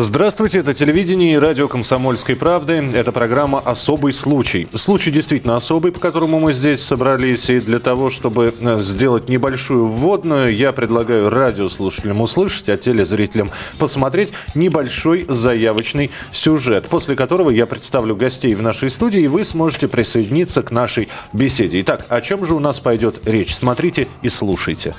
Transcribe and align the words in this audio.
Здравствуйте, 0.00 0.60
это 0.60 0.74
телевидение 0.74 1.34
и 1.34 1.38
радио 1.38 1.66
«Комсомольской 1.66 2.36
правды». 2.36 2.74
Это 2.94 3.10
программа 3.10 3.58
«Особый 3.58 4.12
случай». 4.12 4.68
Случай 4.72 5.10
действительно 5.10 5.56
особый, 5.56 5.90
по 5.90 5.98
которому 5.98 6.38
мы 6.38 6.52
здесь 6.52 6.82
собрались. 6.82 7.50
И 7.50 7.58
для 7.58 7.80
того, 7.80 8.08
чтобы 8.08 8.54
э, 8.60 8.78
сделать 8.78 9.28
небольшую 9.28 9.88
вводную, 9.88 10.54
я 10.54 10.70
предлагаю 10.70 11.30
радиослушателям 11.30 12.20
услышать, 12.20 12.68
а 12.68 12.76
телезрителям 12.76 13.50
посмотреть 13.80 14.32
небольшой 14.54 15.26
заявочный 15.28 16.12
сюжет, 16.30 16.86
после 16.86 17.16
которого 17.16 17.50
я 17.50 17.66
представлю 17.66 18.14
гостей 18.14 18.54
в 18.54 18.62
нашей 18.62 18.90
студии, 18.90 19.22
и 19.22 19.26
вы 19.26 19.44
сможете 19.44 19.88
присоединиться 19.88 20.62
к 20.62 20.70
нашей 20.70 21.08
беседе. 21.32 21.80
Итак, 21.80 22.06
о 22.08 22.20
чем 22.20 22.46
же 22.46 22.54
у 22.54 22.60
нас 22.60 22.78
пойдет 22.78 23.26
речь? 23.26 23.52
Смотрите 23.52 24.06
и 24.22 24.28
слушайте. 24.28 24.94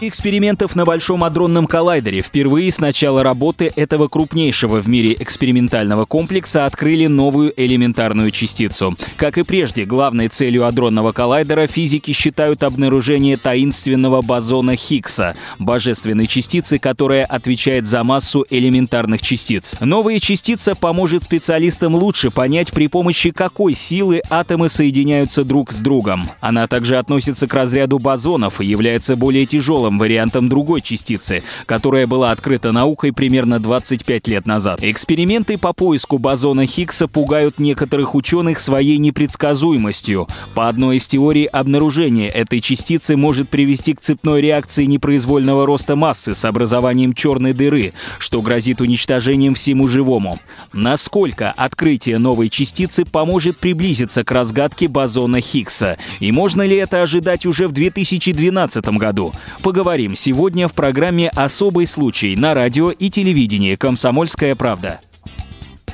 Экспериментов 0.00 0.74
на 0.74 0.84
Большом 0.84 1.22
адронном 1.22 1.68
коллайдере 1.68 2.20
впервые 2.20 2.70
с 2.72 2.80
начала 2.80 3.22
работы 3.22 3.72
этого 3.76 4.08
крупнейшего 4.08 4.80
в 4.80 4.88
мире 4.88 5.14
экспериментального 5.14 6.04
комплекса 6.04 6.66
открыли 6.66 7.06
новую 7.06 7.54
элементарную 7.56 8.32
частицу. 8.32 8.96
Как 9.16 9.38
и 9.38 9.44
прежде, 9.44 9.84
главной 9.84 10.26
целью 10.26 10.66
адронного 10.66 11.12
коллайдера 11.12 11.68
физики 11.68 12.10
считают 12.12 12.64
обнаружение 12.64 13.36
таинственного 13.36 14.20
бозона 14.20 14.74
Хиггса, 14.74 15.36
божественной 15.60 16.26
частицы, 16.26 16.80
которая 16.80 17.24
отвечает 17.24 17.86
за 17.86 18.02
массу 18.02 18.44
элементарных 18.50 19.22
частиц. 19.22 19.76
Новая 19.78 20.18
частица 20.18 20.74
поможет 20.74 21.22
специалистам 21.22 21.94
лучше 21.94 22.32
понять, 22.32 22.72
при 22.72 22.88
помощи 22.88 23.30
какой 23.30 23.74
силы 23.74 24.22
атомы 24.28 24.68
соединяются 24.68 25.44
друг 25.44 25.70
с 25.70 25.80
другом. 25.80 26.30
Она 26.40 26.66
также 26.66 26.96
относится 26.96 27.46
к 27.46 27.54
разряду 27.54 28.00
бозонов 28.00 28.60
и 28.60 28.66
является 28.66 29.14
более 29.14 29.46
тяжелой 29.46 29.83
тяжелым 29.84 29.98
вариантом 29.98 30.48
другой 30.48 30.80
частицы, 30.80 31.42
которая 31.66 32.06
была 32.06 32.30
открыта 32.30 32.72
наукой 32.72 33.12
примерно 33.12 33.58
25 33.58 34.28
лет 34.28 34.46
назад. 34.46 34.78
Эксперименты 34.82 35.58
по 35.58 35.72
поиску 35.72 36.18
бозона 36.18 36.66
Хиггса 36.66 37.06
пугают 37.06 37.58
некоторых 37.58 38.14
ученых 38.14 38.60
своей 38.60 38.98
непредсказуемостью. 38.98 40.26
По 40.54 40.68
одной 40.68 40.96
из 40.96 41.06
теорий, 41.06 41.44
обнаружение 41.44 42.30
этой 42.30 42.60
частицы 42.60 43.16
может 43.16 43.50
привести 43.50 43.94
к 43.94 44.00
цепной 44.00 44.40
реакции 44.40 44.84
непроизвольного 44.84 45.66
роста 45.66 45.96
массы 45.96 46.34
с 46.34 46.44
образованием 46.44 47.12
черной 47.12 47.52
дыры, 47.52 47.92
что 48.18 48.40
грозит 48.40 48.80
уничтожением 48.80 49.54
всему 49.54 49.88
живому. 49.88 50.38
Насколько 50.72 51.52
открытие 51.52 52.18
новой 52.18 52.48
частицы 52.48 53.04
поможет 53.04 53.58
приблизиться 53.58 54.24
к 54.24 54.30
разгадке 54.30 54.88
бозона 54.88 55.40
Хиггса? 55.40 55.98
И 56.20 56.32
можно 56.32 56.62
ли 56.62 56.76
это 56.76 57.02
ожидать 57.02 57.44
уже 57.44 57.68
в 57.68 57.72
2012 57.72 58.84
году? 58.98 59.32
Поговорим 59.74 60.14
сегодня 60.14 60.68
в 60.68 60.72
программе 60.72 61.28
«Особый 61.30 61.88
случай» 61.88 62.36
на 62.36 62.54
радио 62.54 62.92
и 62.92 63.10
телевидении 63.10 63.74
«Комсомольская 63.74 64.54
правда». 64.54 65.00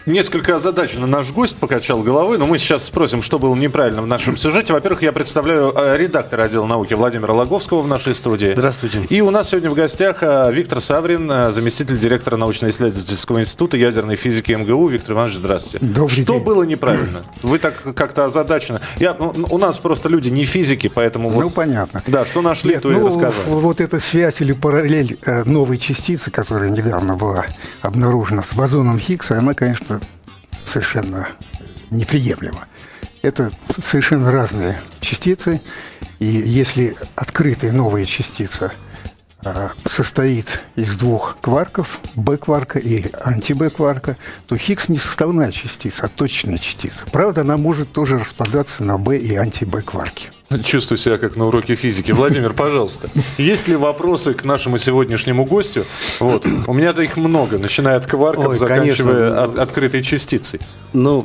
Несколько 0.06 0.56
озадаченно 0.56 1.06
наш 1.06 1.30
гость 1.30 1.58
покачал 1.58 2.02
головой, 2.02 2.38
но 2.38 2.46
мы 2.46 2.58
сейчас 2.58 2.84
спросим, 2.84 3.20
что 3.20 3.38
было 3.38 3.54
неправильно 3.54 4.00
в 4.00 4.06
нашем 4.06 4.36
сюжете. 4.36 4.72
Во-первых, 4.72 5.02
я 5.02 5.12
представляю 5.12 5.72
э, 5.76 5.98
редактора 5.98 6.44
отдела 6.44 6.66
науки 6.66 6.94
Владимира 6.94 7.34
Логовского 7.34 7.82
в 7.82 7.86
нашей 7.86 8.14
студии. 8.14 8.52
Здравствуйте. 8.54 9.02
И 9.10 9.20
у 9.20 9.30
нас 9.30 9.50
сегодня 9.50 9.70
в 9.70 9.74
гостях 9.74 10.22
э, 10.22 10.50
Виктор 10.52 10.80
Саврин, 10.80 11.30
э, 11.30 11.52
заместитель 11.52 11.98
директора 11.98 12.36
научно-исследовательского 12.38 13.40
института 13.40 13.76
ядерной 13.76 14.16
физики 14.16 14.52
МГУ. 14.52 14.88
Виктор 14.88 15.14
Иванович, 15.14 15.36
здравствуйте. 15.36 15.84
Добрый 15.84 16.22
что 16.22 16.32
день. 16.34 16.44
было 16.44 16.62
неправильно? 16.62 17.22
Вы 17.42 17.58
так 17.58 17.74
как-то 17.94 18.24
озадачены. 18.24 18.80
Я, 18.96 19.14
ну, 19.18 19.46
у 19.50 19.58
нас 19.58 19.78
просто 19.78 20.08
люди 20.08 20.30
не 20.30 20.44
физики, 20.44 20.88
поэтому... 20.88 21.30
Ну, 21.30 21.42
вот, 21.42 21.54
понятно. 21.54 22.02
Да, 22.06 22.24
что 22.24 22.40
нашли, 22.40 22.74
Нет, 22.74 22.82
то 22.82 22.90
и 22.90 22.94
ну, 22.94 23.06
рассказали. 23.06 23.48
Вот 23.48 23.82
эта 23.82 23.98
связь 23.98 24.40
или 24.40 24.52
параллель 24.52 25.18
новой 25.44 25.76
частицы, 25.76 26.30
которая 26.30 26.70
недавно 26.70 27.16
была 27.16 27.44
обнаружена 27.82 28.42
с 28.42 28.54
бозоном 28.54 28.98
Хиггса, 28.98 29.38
она, 29.38 29.54
конечно, 29.54 29.99
совершенно 30.70 31.28
неприемлема. 31.90 32.66
Это 33.22 33.52
совершенно 33.84 34.30
разные 34.30 34.80
частицы, 35.00 35.60
и 36.18 36.26
если 36.26 36.96
открытая 37.16 37.72
новая 37.72 38.04
частица 38.04 38.72
состоит 39.88 40.60
из 40.76 40.96
двух 40.96 41.38
кварков, 41.40 42.00
Б-кварка 42.14 42.78
и 42.78 43.10
анти-Б-кварка, 43.24 44.16
то 44.46 44.56
Хиггс 44.56 44.88
не 44.88 44.98
составная 44.98 45.50
частица, 45.52 46.06
а 46.06 46.08
точная 46.08 46.58
частица. 46.58 47.04
Правда, 47.10 47.40
она 47.42 47.56
может 47.56 47.92
тоже 47.92 48.18
распадаться 48.18 48.84
на 48.84 48.98
Б 48.98 49.16
и 49.18 49.34
анти-Б-кварки. 49.34 50.30
Чувствую 50.64 50.98
себя 50.98 51.16
как 51.16 51.36
на 51.36 51.46
уроке 51.46 51.76
физики. 51.76 52.10
Владимир, 52.10 52.52
пожалуйста, 52.52 53.08
есть 53.38 53.68
ли 53.68 53.76
вопросы 53.76 54.34
к 54.34 54.44
нашему 54.44 54.78
сегодняшнему 54.78 55.44
гостю? 55.44 55.84
Вот. 56.18 56.44
У 56.66 56.74
меня-то 56.74 57.02
их 57.02 57.16
много, 57.16 57.56
начиная 57.58 57.96
от 57.96 58.06
кварков, 58.06 58.48
Ой, 58.48 58.58
заканчивая 58.58 59.30
конечно. 59.30 59.42
от- 59.44 59.58
открытой 59.58 60.02
частицей. 60.02 60.60
Ну, 60.92 61.24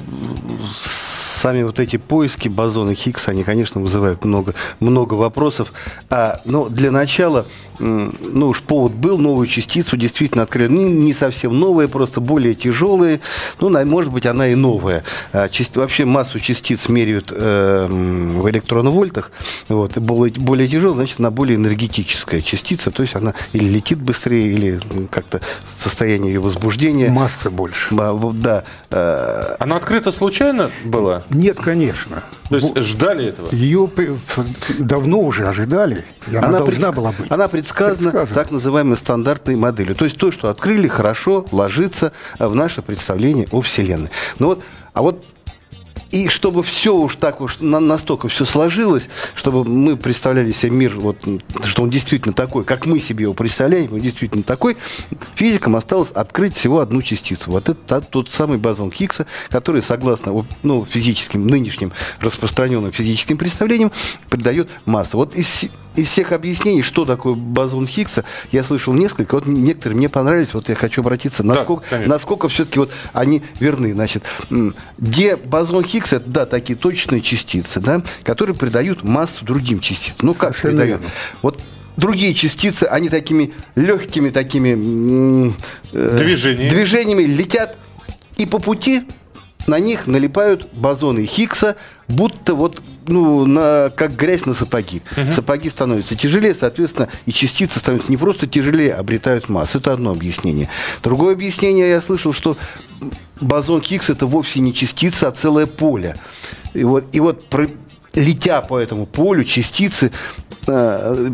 сами 1.45 1.61
вот 1.61 1.79
эти 1.79 1.97
поиски 1.97 2.47
бозона 2.49 2.95
Хиггса, 2.95 3.29
они, 3.29 3.43
конечно, 3.43 3.79
вызывают 3.79 4.25
много, 4.25 4.55
много 4.79 5.13
вопросов. 5.13 5.73
А, 6.09 6.41
но 6.45 6.69
для 6.69 6.89
начала, 6.89 7.45
ну 7.77 8.47
уж 8.47 8.61
повод 8.63 8.93
был, 8.93 9.19
новую 9.19 9.45
частицу 9.45 9.95
действительно 9.95 10.41
открыли. 10.41 10.71
Не, 10.71 10.89
не 10.89 11.13
совсем 11.13 11.59
новая, 11.59 11.87
просто 11.87 12.19
более 12.19 12.55
тяжелые. 12.55 13.19
Ну, 13.61 13.69
может 13.85 14.11
быть, 14.11 14.25
она 14.25 14.47
и 14.47 14.55
новая. 14.55 15.03
А, 15.33 15.47
част- 15.47 15.75
вообще 15.75 16.05
массу 16.05 16.39
частиц 16.39 16.89
меряют 16.89 17.27
э, 17.31 17.85
в 17.89 18.49
электронвольтах. 18.49 19.29
Вот, 19.69 19.97
и 19.97 19.99
более, 19.99 20.33
более 20.33 20.67
тяжелая, 20.67 20.95
значит, 20.95 21.19
она 21.19 21.29
более 21.29 21.57
энергетическая 21.57 22.41
частица. 22.41 22.89
То 22.89 23.03
есть 23.03 23.13
она 23.15 23.35
или 23.53 23.65
летит 23.65 23.99
быстрее, 24.01 24.51
или 24.51 24.79
как-то 25.11 25.41
состояние 25.79 26.33
ее 26.33 26.39
возбуждения. 26.39 27.11
Масса 27.11 27.51
больше. 27.51 27.93
А, 27.99 28.13
вот, 28.13 28.39
Да. 28.39 28.63
э, 28.89 29.57
Она 29.59 29.75
открыта 29.75 30.11
случайно 30.11 30.71
была? 30.83 31.21
Нет, 31.35 31.59
конечно. 31.59 32.23
То 32.49 32.55
есть 32.55 32.77
ждали 32.77 33.27
этого? 33.27 33.49
Ее 33.53 33.89
давно 34.79 35.19
уже 35.21 35.47
ожидали, 35.47 36.05
и 36.31 36.35
она, 36.35 36.59
должна 36.59 36.89
предск- 36.89 36.95
была 36.95 37.11
быть. 37.11 37.31
Она 37.31 37.47
предсказана, 37.47 38.11
Предсказана. 38.11 38.35
так 38.35 38.51
называемой 38.51 38.97
стандартной 38.97 39.55
моделью. 39.55 39.95
То 39.95 40.05
есть 40.05 40.17
то, 40.17 40.31
что 40.31 40.49
открыли, 40.49 40.87
хорошо 40.87 41.45
ложится 41.51 42.13
э, 42.39 42.47
в 42.47 42.55
наше 42.55 42.81
представление 42.81 43.47
о 43.51 43.61
Вселенной. 43.61 44.09
Ну 44.39 44.47
вот, 44.47 44.63
а 44.93 45.01
вот 45.01 45.23
и 46.15 46.29
чтобы 46.29 46.63
все 46.63 46.95
уж 46.95 47.17
так 47.17 47.41
уж 47.41 47.57
на- 47.59 47.81
настолько 47.81 48.29
все 48.29 48.45
сложилось, 48.45 49.09
чтобы 49.33 49.65
мы 49.65 49.97
представляли 49.97 50.53
себе 50.53 50.71
мир, 50.71 50.95
вот, 50.97 51.17
что 51.65 51.83
он 51.83 51.89
действительно 51.89 52.33
такой, 52.33 52.63
как 52.63 52.85
мы 52.85 53.01
себе 53.01 53.23
его 53.23 53.33
представляем, 53.33 53.91
он 53.91 53.99
действительно 53.99 54.41
такой, 54.41 54.77
физикам 55.33 55.75
осталось 55.75 56.11
открыть 56.11 56.55
всего 56.55 56.79
одну 56.79 57.01
частицу. 57.01 57.51
Вот 57.51 57.67
это 57.67 57.79
та- 57.85 57.99
тот 57.99 58.29
самый 58.29 58.57
бозон 58.57 58.93
Хиггса, 58.93 59.27
который, 59.49 59.81
согласно 59.81 60.45
ну, 60.63 60.85
физическим, 60.85 61.47
нынешним 61.47 61.91
распространенным 62.21 62.93
физическим 62.93 63.37
представлениям, 63.37 63.91
придает 64.29 64.69
массу. 64.85 65.17
Вот 65.17 65.35
из, 65.35 65.65
из 65.97 66.07
всех 66.07 66.31
объяснений, 66.31 66.81
что 66.81 67.03
такое 67.03 67.33
бозон 67.33 67.87
Хиггса, 67.87 68.23
я 68.53 68.63
слышал 68.63 68.93
несколько. 68.93 69.35
Вот 69.35 69.47
некоторые 69.47 69.97
мне 69.97 70.07
понравились. 70.07 70.53
Вот 70.53 70.69
я 70.69 70.75
хочу 70.75 71.01
обратиться, 71.01 71.43
насколько, 71.43 71.83
конечно. 71.89 72.13
насколько 72.13 72.47
все-таки 72.47 72.79
вот 72.79 72.91
они 73.11 73.43
верны. 73.59 73.93
Значит, 73.93 74.23
где 74.97 75.35
бозон 75.35 75.83
Хиггса, 75.83 76.04
это, 76.13 76.29
да, 76.29 76.45
такие 76.45 76.77
точные 76.77 77.21
частицы, 77.21 77.79
да, 77.79 78.01
которые 78.23 78.55
придают 78.55 79.03
массу 79.03 79.45
другим 79.45 79.79
частицам. 79.79 80.17
Ну, 80.27 80.33
как 80.33 80.55
Совершенно 80.55 80.81
придают? 80.83 81.01
верно. 81.01 81.13
Вот 81.41 81.59
другие 81.97 82.33
частицы, 82.33 82.83
они 82.83 83.09
такими 83.09 83.53
легкими 83.75 84.29
такими 84.29 85.53
э, 85.93 86.17
Движениями. 86.17 86.69
движениями 86.69 87.23
летят, 87.23 87.77
и 88.37 88.45
по 88.45 88.59
пути 88.59 89.03
на 89.67 89.79
них 89.79 90.07
налипают 90.07 90.67
бозоны 90.73 91.25
Хиггса, 91.25 91.75
будто 92.07 92.55
вот 92.55 92.81
ну, 93.07 93.45
на, 93.45 93.91
как 93.95 94.15
грязь 94.15 94.45
на 94.45 94.53
сапоги. 94.53 95.01
Сапоги 95.33 95.69
становятся 95.69 96.15
тяжелее, 96.15 96.55
соответственно, 96.55 97.09
и 97.25 97.31
частицы 97.31 97.79
становятся 97.79 98.11
не 98.11 98.17
просто 98.17 98.47
тяжелее, 98.47 98.93
а 98.93 98.99
обретают 98.99 99.49
массу. 99.49 99.79
Это 99.79 99.93
одно 99.93 100.11
объяснение. 100.11 100.69
Другое 101.03 101.33
объяснение, 101.33 101.89
я 101.89 102.01
слышал, 102.01 102.33
что 102.33 102.57
бозон 103.41 103.81
Хиггса 103.81 104.13
это 104.13 104.25
вовсе 104.25 104.59
не 104.59 104.73
частица, 104.73 105.27
а 105.27 105.31
целое 105.31 105.65
поле. 105.65 106.15
И 106.73 106.83
вот, 106.83 107.05
и 107.11 107.19
вот 107.19 107.45
про- 107.45 107.69
летя 108.13 108.61
по 108.61 108.79
этому 108.79 109.05
полю, 109.05 109.43
частицы, 109.43 110.11
э, 110.67 111.29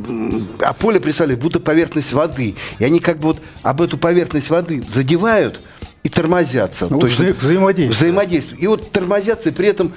а 0.59 0.73
поле 0.73 1.00
представляет 1.00 1.39
будто 1.41 1.59
поверхность 1.59 2.13
воды. 2.13 2.56
И 2.79 2.83
они 2.83 3.00
как 3.00 3.19
бы 3.19 3.29
вот 3.29 3.41
об 3.61 3.81
эту 3.81 3.97
поверхность 3.97 4.50
воды 4.50 4.83
задевают 4.89 5.61
и 6.03 6.09
тормозятся. 6.09 6.88
Ну, 6.89 7.00
То 7.00 7.07
есть 7.07 7.19
вза- 7.19 7.33
взаимодействуют. 7.33 7.95
Взаимодействуют. 7.98 8.62
И 8.63 8.68
вот 8.68 8.92
тормозятся, 8.92 9.50
и 9.50 9.51
при 9.51 9.68
этом 9.68 9.94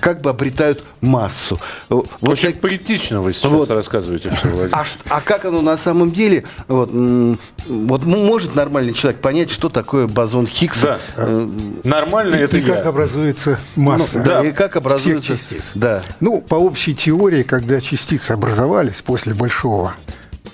как 0.00 0.20
бы 0.22 0.30
обретают 0.30 0.84
массу. 1.02 1.60
Вот 1.90 2.08
Очень 2.22 2.52
так- 2.52 2.60
поэтично 2.60 3.20
вы 3.20 3.32
сейчас 3.34 3.50
Вот. 3.50 3.70
рассказываете 3.70 4.30
все, 4.30 4.48
Владимир. 4.48 4.74
а, 4.74 4.84
а 5.10 5.20
как 5.20 5.44
оно 5.44 5.60
на 5.60 5.76
самом 5.76 6.12
деле? 6.12 6.44
Вот, 6.66 6.90
вот 7.66 8.04
может 8.04 8.54
нормальный 8.54 8.94
человек 8.94 9.20
понять, 9.20 9.50
что 9.50 9.68
такое 9.68 10.06
бозон 10.06 10.46
Хиггса? 10.46 10.98
Да. 11.16 11.26
Нормально 11.84 12.36
это 12.36 12.56
и 12.56 12.62
как 12.62 12.84
я. 12.84 12.88
образуется 12.88 13.58
масса 13.76 14.18
Ну, 14.18 14.24
да, 14.24 14.40
да, 14.42 14.48
и 14.48 14.52
как 14.52 14.76
образуется- 14.76 15.20
всех 15.34 15.38
частиц. 15.40 15.72
да. 15.74 16.02
Ну, 16.20 16.40
по 16.40 16.54
общей 16.54 16.94
теории, 16.94 17.42
когда 17.42 17.80
частицы 17.80 18.30
образовались 18.30 19.02
после 19.04 19.34
большого 19.34 19.94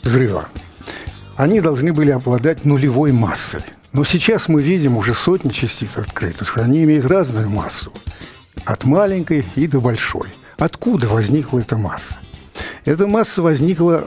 взрыва, 0.02 0.48
они 1.36 1.60
должны 1.60 1.92
были 1.92 2.10
обладать 2.10 2.64
нулевой 2.64 3.12
массой. 3.12 3.60
Но 3.98 4.04
сейчас 4.04 4.46
мы 4.46 4.62
видим 4.62 4.96
уже 4.96 5.12
сотни 5.12 5.48
частиц 5.48 5.96
открытых, 5.96 6.56
они 6.56 6.84
имеют 6.84 7.04
разную 7.06 7.50
массу. 7.50 7.92
От 8.64 8.84
маленькой 8.84 9.44
и 9.56 9.66
до 9.66 9.80
большой. 9.80 10.28
Откуда 10.56 11.08
возникла 11.08 11.58
эта 11.58 11.76
масса? 11.76 12.20
Эта 12.84 13.08
масса 13.08 13.42
возникла 13.42 14.06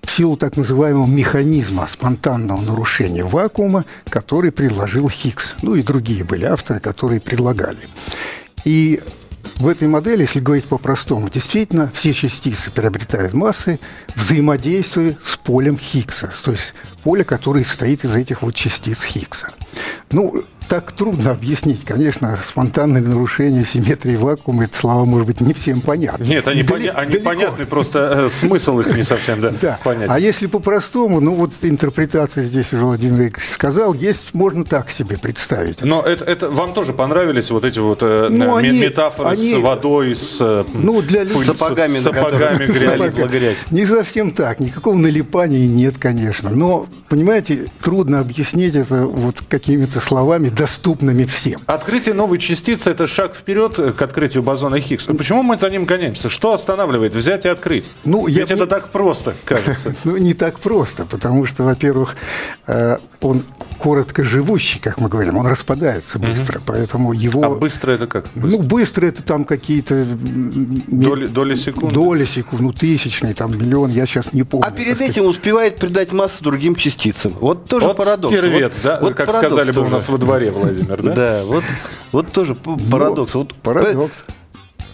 в 0.00 0.12
силу 0.12 0.36
так 0.36 0.56
называемого 0.56 1.08
механизма 1.08 1.88
спонтанного 1.88 2.60
нарушения 2.60 3.24
вакуума, 3.24 3.84
который 4.08 4.52
предложил 4.52 5.08
Хиггс. 5.08 5.56
Ну 5.60 5.74
и 5.74 5.82
другие 5.82 6.22
были 6.22 6.44
авторы, 6.44 6.78
которые 6.78 7.20
предлагали. 7.20 7.88
И 8.64 9.02
в 9.56 9.68
этой 9.68 9.88
модели, 9.88 10.22
если 10.22 10.40
говорить 10.40 10.64
по-простому, 10.64 11.28
действительно 11.28 11.90
все 11.92 12.12
частицы 12.12 12.70
приобретают 12.70 13.32
массы, 13.32 13.80
взаимодействуя 14.14 15.16
с 15.22 15.36
полем 15.36 15.78
Хиггса, 15.78 16.30
то 16.44 16.52
есть 16.52 16.74
поле, 17.02 17.24
которое 17.24 17.64
стоит 17.64 18.04
из 18.04 18.14
этих 18.14 18.42
вот 18.42 18.54
частиц 18.54 19.02
Хиггса. 19.04 19.52
Ну, 20.10 20.44
так 20.72 20.90
трудно 20.92 21.32
объяснить. 21.32 21.84
Конечно, 21.84 22.38
спонтанное 22.42 23.02
нарушение 23.02 23.62
симметрии 23.66 24.16
вакуума, 24.16 24.64
это 24.64 24.74
слова, 24.74 25.04
может 25.04 25.26
быть, 25.26 25.42
не 25.42 25.52
всем 25.52 25.82
понятны. 25.82 26.24
Нет, 26.24 26.48
они, 26.48 26.62
Дали- 26.62 26.84
поня- 26.86 26.92
они 26.92 27.12
далеко. 27.12 27.28
понятны, 27.28 27.66
просто 27.66 27.98
э, 28.24 28.28
смысл 28.30 28.80
их 28.80 28.96
не 28.96 29.02
совсем 29.02 29.42
да, 29.42 29.52
Да. 29.60 29.78
понятен. 29.84 30.10
А 30.10 30.18
если 30.18 30.46
по-простому, 30.46 31.20
ну 31.20 31.34
вот 31.34 31.50
интерпретация 31.60 32.44
здесь 32.44 32.72
уже 32.72 32.86
Владимир 32.86 33.16
Игоревич 33.16 33.44
сказал, 33.50 33.92
есть, 33.92 34.32
можно 34.32 34.64
так 34.64 34.88
себе 34.90 35.18
представить. 35.18 35.82
Но 35.82 36.00
это, 36.00 36.24
это 36.24 36.48
вам 36.48 36.72
тоже 36.72 36.94
понравились 36.94 37.50
вот 37.50 37.66
эти 37.66 37.78
вот 37.78 37.98
э, 38.00 38.28
Ну, 38.30 38.56
они- 38.56 38.80
метафоры 38.80 39.36
с 39.36 39.40
они- 39.40 39.56
водой, 39.60 40.16
с 40.16 40.38
э, 40.40 40.64
Ну, 40.72 41.02
для 41.02 41.26
пыльцой, 41.26 41.54
Сапогами, 41.54 41.98
с 41.98 42.02
сапогами 42.02 42.64
грязь. 43.28 43.56
Не 43.70 43.84
совсем 43.84 44.30
так. 44.30 44.58
Никакого 44.60 44.96
налипания 44.96 45.66
нет, 45.68 45.98
конечно. 45.98 46.48
Но, 46.48 46.86
понимаете, 47.10 47.66
трудно 47.82 48.20
объяснить 48.20 48.74
это 48.74 49.02
вот 49.06 49.36
какими-то 49.50 50.00
словами, 50.00 50.48
доступными 50.62 51.24
всем. 51.24 51.60
Открытие 51.66 52.14
новой 52.14 52.38
частицы– 52.38 52.90
это 52.92 53.08
шаг 53.08 53.34
вперед 53.34 53.74
к 53.96 54.00
открытию 54.02 54.44
бозона 54.44 54.78
Хиггса. 54.80 55.12
Почему 55.14 55.42
мы 55.42 55.58
за 55.58 55.68
ним 55.70 55.86
гоняемся? 55.86 56.28
Что 56.28 56.52
останавливает 56.52 57.14
взять 57.16 57.44
и 57.46 57.48
открыть? 57.48 57.90
Ну, 58.04 58.28
я 58.28 58.40
Ведь 58.40 58.48
бы 58.50 58.54
это 58.54 58.62
не- 58.64 58.68
так 58.68 58.90
просто, 58.90 59.34
кажется. 59.44 59.94
Ну, 60.04 60.16
не 60.18 60.34
так 60.34 60.60
просто, 60.60 61.04
потому 61.04 61.46
что, 61.46 61.64
во-первых, 61.64 62.14
э, 62.68 62.98
он 63.20 63.42
коротко 63.78 64.22
живущий, 64.22 64.78
как 64.78 65.00
мы 65.00 65.08
говорим, 65.08 65.36
он 65.38 65.46
распадается 65.48 66.20
быстро, 66.20 66.62
поэтому 66.64 67.12
его... 67.12 67.42
А 67.42 67.50
быстро 67.50 67.90
это 67.90 68.06
как? 68.06 68.26
Ну, 68.36 68.62
быстро 68.62 69.06
это 69.06 69.22
там 69.24 69.44
какие-то... 69.44 70.04
Доли, 70.86 71.26
доли 71.26 71.56
секунды? 71.56 71.92
Доли 71.94 72.24
секунд, 72.24 72.62
ну, 72.62 72.72
тысячный, 72.72 73.34
там, 73.34 73.50
миллион, 73.58 73.90
я 73.90 74.06
сейчас 74.06 74.32
не 74.32 74.44
помню. 74.44 74.66
А 74.68 74.70
перед 74.70 75.00
этим 75.00 75.24
успевает 75.24 75.76
придать 75.76 76.12
массу 76.12 76.44
другим 76.44 76.76
частицам. 76.76 77.32
Вот 77.40 77.64
тоже 77.66 77.86
Вот 77.86 77.96
парадокс. 77.96 78.32
стервец, 78.32 78.74
Вот- 78.76 78.84
да? 78.84 78.98
вот 79.00 79.14
как 79.14 79.32
сказали 79.32 79.72
бы 79.72 79.80
у 79.82 79.88
нас 79.88 80.08
во 80.08 80.18
дворе, 80.18 80.41
Владимир, 80.50 81.02
да? 81.02 81.12
Да, 81.14 81.44
вот, 81.44 81.64
вот 82.12 82.32
тоже 82.32 82.54
парадокс. 82.54 83.34
Вот 83.34 83.54
Парадокс. 83.62 84.24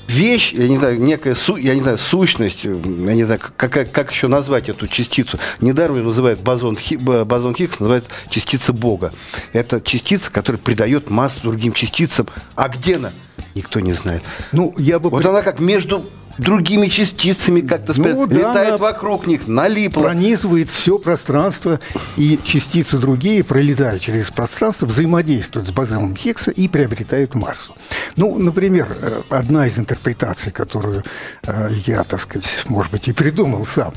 вещь, 0.09 0.53
я 0.53 0.69
не 0.69 0.79
знаю, 0.79 1.01
некая, 1.01 1.35
су, 1.35 1.57
я 1.57 1.75
не 1.75 1.81
знаю, 1.81 1.99
сущность, 1.99 2.65
э, 2.65 2.69
я 2.71 3.15
не 3.15 3.25
знаю, 3.25 3.41
как, 3.57 3.91
как, 3.93 4.11
еще 4.13 4.27
назвать 4.29 4.69
эту 4.69 4.87
частицу. 4.87 5.39
Недаром 5.61 5.97
ее 5.97 6.03
называют 6.03 6.41
бозон, 6.41 6.77
Хи- 6.77 6.97
бозон 6.97 7.55
Хиггса, 7.55 7.83
называется 7.83 8.11
частица 8.31 8.73
Бога. 8.73 9.13
Это 9.53 9.81
частица, 9.81 10.31
которая 10.31 10.61
придает 10.61 11.11
массу 11.11 11.41
другим 11.43 11.73
частицам. 11.73 12.27
А 12.55 12.69
где 12.69 12.97
она? 12.97 13.13
Никто 13.55 13.81
не 13.81 13.93
знает. 13.93 14.23
Ну, 14.53 14.75
я 14.79 14.99
бы... 14.99 15.11
Вот 15.11 15.23
при- 15.23 15.29
она 15.29 15.43
как 15.43 15.61
между 15.61 16.09
другими 16.39 16.87
частицами 16.87 17.61
как-то 17.61 17.93
Ну, 18.01 18.27
да, 18.27 18.35
летает 18.35 18.69
она 18.69 18.77
вокруг 18.79 19.27
них, 19.27 19.47
налипла. 19.47 20.03
пронизывает 20.03 20.71
все 20.71 20.99
пространство, 20.99 21.81
и 22.17 22.39
частицы 22.43 22.99
другие, 22.99 23.45
пролетая 23.45 23.99
через 23.99 24.31
пространство, 24.31 24.87
взаимодействуют 24.87 25.69
с 25.69 25.71
бозоном 25.71 26.17
Хиггса 26.17 26.51
и 26.51 26.69
приобретают 26.69 27.35
массу. 27.35 27.75
Ну, 28.17 28.39
например, 28.39 28.89
э, 29.01 29.21
одна 29.29 29.67
из 29.67 29.79
интерпретаций, 29.79 30.53
которую 30.53 31.05
э, 31.45 31.71
я, 31.87 32.05
так 32.05 32.21
сказать, 32.21 32.47
может 32.69 32.93
быть, 32.93 33.09
и 33.09 33.13
придумал 33.13 33.67
сам. 33.67 33.93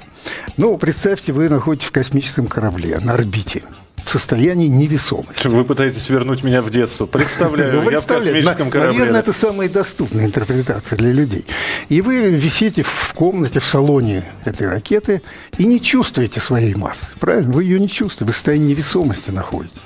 Ну, 0.57 0.77
представьте, 0.77 1.31
вы 1.33 1.49
находитесь 1.49 1.87
в 1.87 1.91
космическом 1.91 2.47
корабле 2.47 2.99
на 2.99 3.13
орбите 3.13 3.63
в 4.05 4.09
состоянии 4.09 4.67
невесомости. 4.67 5.47
Вы 5.47 5.63
пытаетесь 5.63 6.09
вернуть 6.09 6.43
меня 6.43 6.61
в 6.61 6.69
детство. 6.69 7.05
Представляю, 7.05 7.81
Ну, 7.81 7.89
я 7.89 7.99
в 8.01 8.05
космическом 8.05 8.69
корабле. 8.69 8.99
Наверное, 8.99 9.19
это 9.21 9.33
самая 9.33 9.69
доступная 9.69 10.25
интерпретация 10.25 10.97
для 10.97 11.11
людей. 11.11 11.45
И 11.89 12.01
вы 12.01 12.31
висите 12.31 12.83
в 12.83 13.13
комнате, 13.13 13.59
в 13.59 13.65
салоне 13.65 14.25
этой 14.45 14.67
ракеты 14.67 15.21
и 15.57 15.65
не 15.65 15.81
чувствуете 15.81 16.39
своей 16.39 16.75
массы. 16.75 17.07
Правильно? 17.19 17.51
Вы 17.53 17.63
ее 17.63 17.79
не 17.79 17.89
чувствуете. 17.89 18.25
Вы 18.25 18.31
в 18.33 18.35
состоянии 18.35 18.71
невесомости 18.71 19.31
находитесь. 19.31 19.81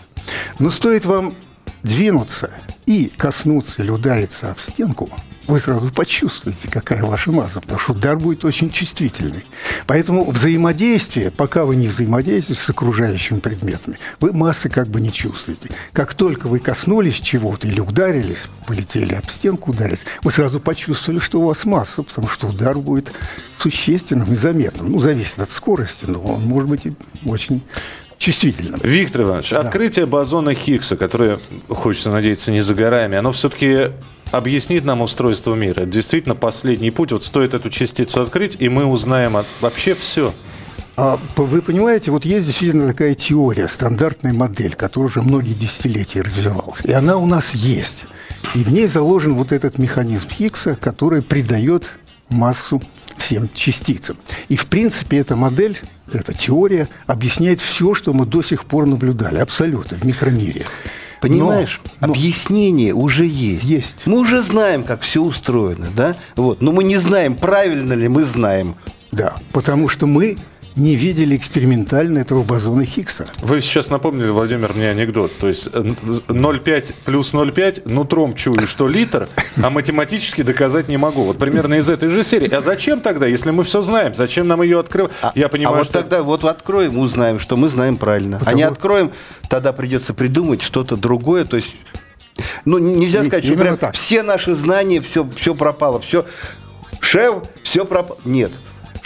Но 0.60 0.70
стоит 0.70 1.06
вам 1.06 1.36
двинуться 1.84 2.52
и 2.86 3.12
коснуться 3.16 3.84
или 3.84 3.92
удариться 3.92 4.52
об 4.52 4.60
стенку, 4.60 5.10
вы 5.48 5.60
сразу 5.60 5.90
почувствуете, 5.92 6.70
какая 6.70 7.04
ваша 7.04 7.32
масса, 7.32 7.62
потому 7.62 7.80
что 7.80 7.94
удар 7.94 8.18
будет 8.18 8.46
очень 8.46 8.72
чувствительный. 8.72 9.46
Поэтому 9.88 10.30
взаимодействие, 10.30 11.32
пока 11.32 11.66
вы 11.66 11.76
не 11.76 11.88
взаимодействуете 11.88 12.62
с 12.62 12.70
окружающими 12.70 13.40
предметами, 13.40 13.98
вы 14.20 14.34
массы 14.34 14.70
как 14.70 14.88
бы 14.88 15.02
не 15.02 15.12
чувствуете. 15.12 15.70
Как 15.94 16.14
только 16.14 16.48
вы 16.48 16.60
коснулись 16.60 17.16
чего-то 17.16 17.68
или 17.68 17.80
ударились, 17.80 18.50
полетели 18.66 19.14
об 19.14 19.30
стенку, 19.30 19.72
ударились, 19.72 20.06
вы 20.24 20.32
сразу 20.32 20.60
почувствовали, 20.60 21.20
что 21.20 21.42
у 21.42 21.46
вас 21.46 21.66
масса, 21.66 22.04
потому 22.04 22.28
что 22.28 22.48
удар 22.48 22.78
будет 22.78 23.12
существенным 23.58 24.34
и 24.34 24.36
заметным. 24.36 24.92
Ну, 24.92 25.00
зависит 25.00 25.40
от 25.40 25.50
скорости, 25.52 26.06
но 26.06 26.20
он 26.20 26.42
может 26.42 26.70
быть 26.70 26.86
и 26.86 26.94
очень 27.26 27.62
чувствительным. 28.18 28.80
Виктор 28.84 29.24
Иванович, 29.24 29.54
открытие 29.54 30.06
бозона 30.06 30.54
Хиггса, 30.54 30.96
которое, 30.96 31.40
хочется 31.68 32.10
надеяться, 32.10 32.52
не 32.52 32.62
за 32.62 32.74
горами, 32.74 33.18
оно 33.18 33.32
все-таки 33.32 33.92
объяснит 34.38 34.84
нам 34.86 35.02
устройство 35.02 35.56
мира. 35.56 35.86
Действительно 35.86 36.36
последний 36.36 36.92
путь. 36.92 37.12
Вот 37.12 37.24
стоит 37.24 37.54
эту 37.54 37.70
частицу 37.70 38.22
открыть, 38.22 38.58
и 38.60 38.70
мы 38.70 38.86
узнаем 38.86 39.38
от- 39.38 39.46
вообще 39.62 39.94
все. 39.94 40.34
А 40.98 41.20
вы 41.36 41.62
понимаете, 41.62 42.12
вот 42.12 42.24
есть 42.24 42.48
действительно 42.48 42.88
такая 42.88 43.16
теория, 43.16 43.68
стандартная 43.68 44.34
модель, 44.34 44.76
которая 44.76 45.10
уже 45.10 45.22
многие 45.22 45.54
десятилетия 45.54 46.22
развивалась. 46.22 46.80
И 46.86 46.92
она 46.92 47.18
у 47.18 47.26
нас 47.26 47.54
есть. 47.54 48.06
И 48.54 48.60
в 48.64 48.72
ней 48.72 48.88
заложен 48.88 49.36
вот 49.36 49.52
этот 49.52 49.78
механизм 49.78 50.30
Хиггса, 50.30 50.76
который 50.76 51.22
придает 51.22 51.84
массу 52.30 52.82
всем 53.18 53.50
частицам. 53.54 54.18
И, 54.48 54.56
в 54.56 54.68
принципе, 54.68 55.18
эта 55.18 55.36
модель, 55.36 55.78
эта 56.14 56.34
теория 56.34 56.88
объясняет 57.08 57.60
все, 57.60 57.94
что 57.94 58.14
мы 58.14 58.26
до 58.26 58.42
сих 58.42 58.66
пор 58.66 58.86
наблюдали, 58.86 59.40
абсолютно, 59.40 59.98
в 59.98 60.04
микромире. 60.06 60.66
Понимаешь, 61.22 61.82
Но- 62.02 62.08
но- 62.08 62.14
объяснение 62.14 62.94
уже 62.94 63.26
есть. 63.26 63.64
Есть. 63.64 63.96
Мы 64.06 64.20
уже 64.20 64.42
знаем, 64.42 64.84
как 64.84 65.02
все 65.02 65.22
устроено, 65.22 65.88
да? 65.96 66.16
Вот. 66.36 66.62
Но 66.62 66.72
мы 66.72 66.84
не 66.84 66.98
знаем, 66.98 67.36
правильно 67.36 67.94
ли 67.94 68.08
мы 68.08 68.24
знаем. 68.26 68.76
Да, 69.12 69.36
потому 69.54 69.88
что 69.88 70.08
мы 70.08 70.38
не 70.76 70.96
видели 70.96 71.38
экспериментально 71.38 72.20
этого 72.20 72.44
бозона 72.44 72.86
Хиггса. 72.86 73.28
Вы 73.42 73.62
сейчас 73.62 73.90
напомнили, 73.90 74.30
Владимир, 74.30 74.74
мне 74.74 74.90
анекдот. 74.90 75.32
То 75.38 75.48
есть 75.48 75.70
э, 75.74 75.80
0,5 75.80 76.94
плюс 77.06 77.34
0,5, 77.34 77.90
нутром 77.90 78.34
чую, 78.34 78.68
что 78.68 78.88
литр, 78.88 79.30
а 79.62 79.70
математически 79.70 80.42
доказать 80.42 80.90
не 80.90 80.98
могу. 80.98 81.24
Вот 81.24 81.38
примерно 81.38 81.76
из 81.76 81.90
этой 81.90 82.10
же 82.10 82.24
серии. 82.24 82.54
А 82.54 82.62
зачем 82.62 83.00
тогда, 83.00 83.26
если 83.26 83.52
мы 83.52 83.64
все 83.64 83.82
знаем? 83.82 84.14
Зачем 84.16 84.48
нам 84.48 84.62
ее 84.62 84.80
открывать? 84.80 85.12
Я 85.34 85.48
понимаю, 85.48 85.76
а 85.76 85.78
вот 85.80 85.86
что... 85.86 85.94
тогда 85.94 86.24
вот 86.24 86.44
откроем, 86.44 86.98
узнаем, 86.98 87.40
что 87.40 87.56
мы 87.56 87.70
знаем 87.70 87.96
правильно. 87.98 88.42
А 88.46 88.54
не 88.54 88.64
откроем, 88.64 89.12
тогда 89.50 89.72
придется 89.72 90.14
придумать 90.14 90.62
что-то 90.62 90.98
другое. 90.98 91.46
То 91.46 91.56
есть, 91.56 91.74
ну, 92.66 92.80
нельзя 92.80 93.24
И- 93.24 93.28
сказать, 93.28 93.46
что 93.46 93.56
прям 93.56 93.78
так. 93.78 93.96
все 93.96 94.24
наши 94.24 94.54
знания, 94.56 95.00
все, 95.00 95.28
все 95.38 95.56
пропало, 95.56 96.02
все. 96.02 96.26
Шеф, 97.00 97.36
все 97.64 97.86
пропало. 97.86 98.20
Нет. 98.26 98.52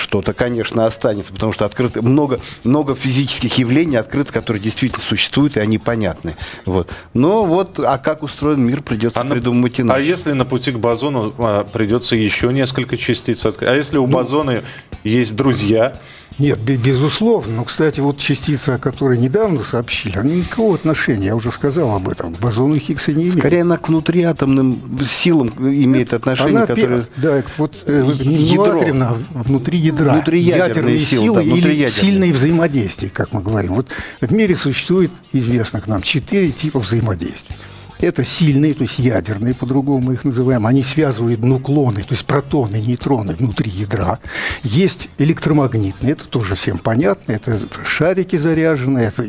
Что-то, 0.10 0.34
конечно, 0.34 0.88
останется, 0.88 1.32
потому 1.32 1.54
что 1.54 1.66
открыто 1.66 2.02
много, 2.02 2.40
много 2.64 2.96
физических 2.96 3.60
явлений 3.60 3.96
открыто, 3.98 4.34
которые 4.34 4.60
действительно 4.60 5.04
существуют, 5.06 5.56
и 5.56 5.60
они 5.60 5.78
понятны. 5.78 6.36
Вот. 6.66 6.90
Но 7.14 7.46
вот, 7.46 7.78
а 7.80 8.00
как 8.00 8.24
устроен 8.24 8.60
мир, 8.60 8.82
придется 8.82 9.22
А 9.22 9.24
на- 9.24 9.36
придумывать 9.36 9.78
А 9.80 9.84
иначе. 9.84 10.08
если 10.08 10.32
на 10.32 10.46
пути 10.46 10.72
к 10.72 10.80
бозону 10.80 11.32
а, 11.38 11.64
придется 11.64 12.16
еще 12.16 12.52
несколько 12.52 12.98
частиц 12.98 13.46
открыть? 13.46 13.70
А 13.70 13.76
если 13.76 14.00
у 14.00 14.08
Ну, 14.08 14.14
бозона 14.14 14.64
есть 15.04 15.36
друзья, 15.36 15.96
Нет, 16.40 16.60
безусловно. 16.60 17.58
Но, 17.58 17.64
кстати, 17.66 18.00
вот 18.00 18.18
частица, 18.18 18.76
о 18.76 18.78
которой 18.80 19.18
недавно 19.18 19.60
сообщили, 19.60 20.18
она 20.18 20.30
никакого 20.30 20.76
отношения, 20.76 21.28
я 21.28 21.36
уже 21.36 21.52
сказал 21.52 21.96
об 21.96 22.08
этом, 22.08 22.34
к 22.34 22.40
бозону 22.40 22.78
Хиггса 22.78 23.12
не 23.12 23.24
имеет. 23.24 23.38
Скорее, 23.38 23.62
она 23.62 23.78
к 23.78 23.90
внутриатомным 23.90 25.00
силам 25.06 25.50
имеет 25.60 26.14
отношение, 26.14 26.58
она, 26.58 26.68
которые... 26.68 27.08
Да, 27.18 27.44
вот 27.58 27.74
э, 27.86 28.12
ядро. 28.20 29.18
внутри 29.34 29.78
ядра. 29.78 30.14
Внутриядерные 30.14 31.00
силы, 31.00 31.24
силы 31.24 31.36
да, 31.36 31.42
или 31.42 31.88
сильные 31.88 32.34
взаимодействия, 32.34 33.10
как 33.10 33.34
мы 33.34 33.42
говорим. 33.42 33.74
Вот 33.74 33.88
в 34.22 34.32
мире 34.32 34.56
существует, 34.56 35.12
известно 35.34 35.82
к 35.82 35.88
нам, 35.88 36.02
четыре 36.02 36.52
типа 36.52 36.80
взаимодействия. 36.80 37.58
Это 38.00 38.24
сильные, 38.24 38.74
то 38.74 38.84
есть 38.84 38.98
ядерные, 38.98 39.54
по-другому 39.54 40.14
их 40.14 40.24
называем. 40.24 40.66
Они 40.66 40.84
связывают 40.84 41.42
нуклоны, 41.42 42.02
то 42.02 42.14
есть 42.14 42.26
протоны, 42.26 42.78
нейтроны 42.78 43.34
внутри 43.34 43.70
ядра. 43.70 44.20
Есть 44.64 45.10
электромагнитные, 45.18 46.14
это 46.14 46.26
тоже 46.26 46.56
всем 46.56 46.78
понятно. 46.78 47.34
Это 47.34 47.60
шарики 47.86 48.38
заряженные, 48.38 49.08
это 49.08 49.28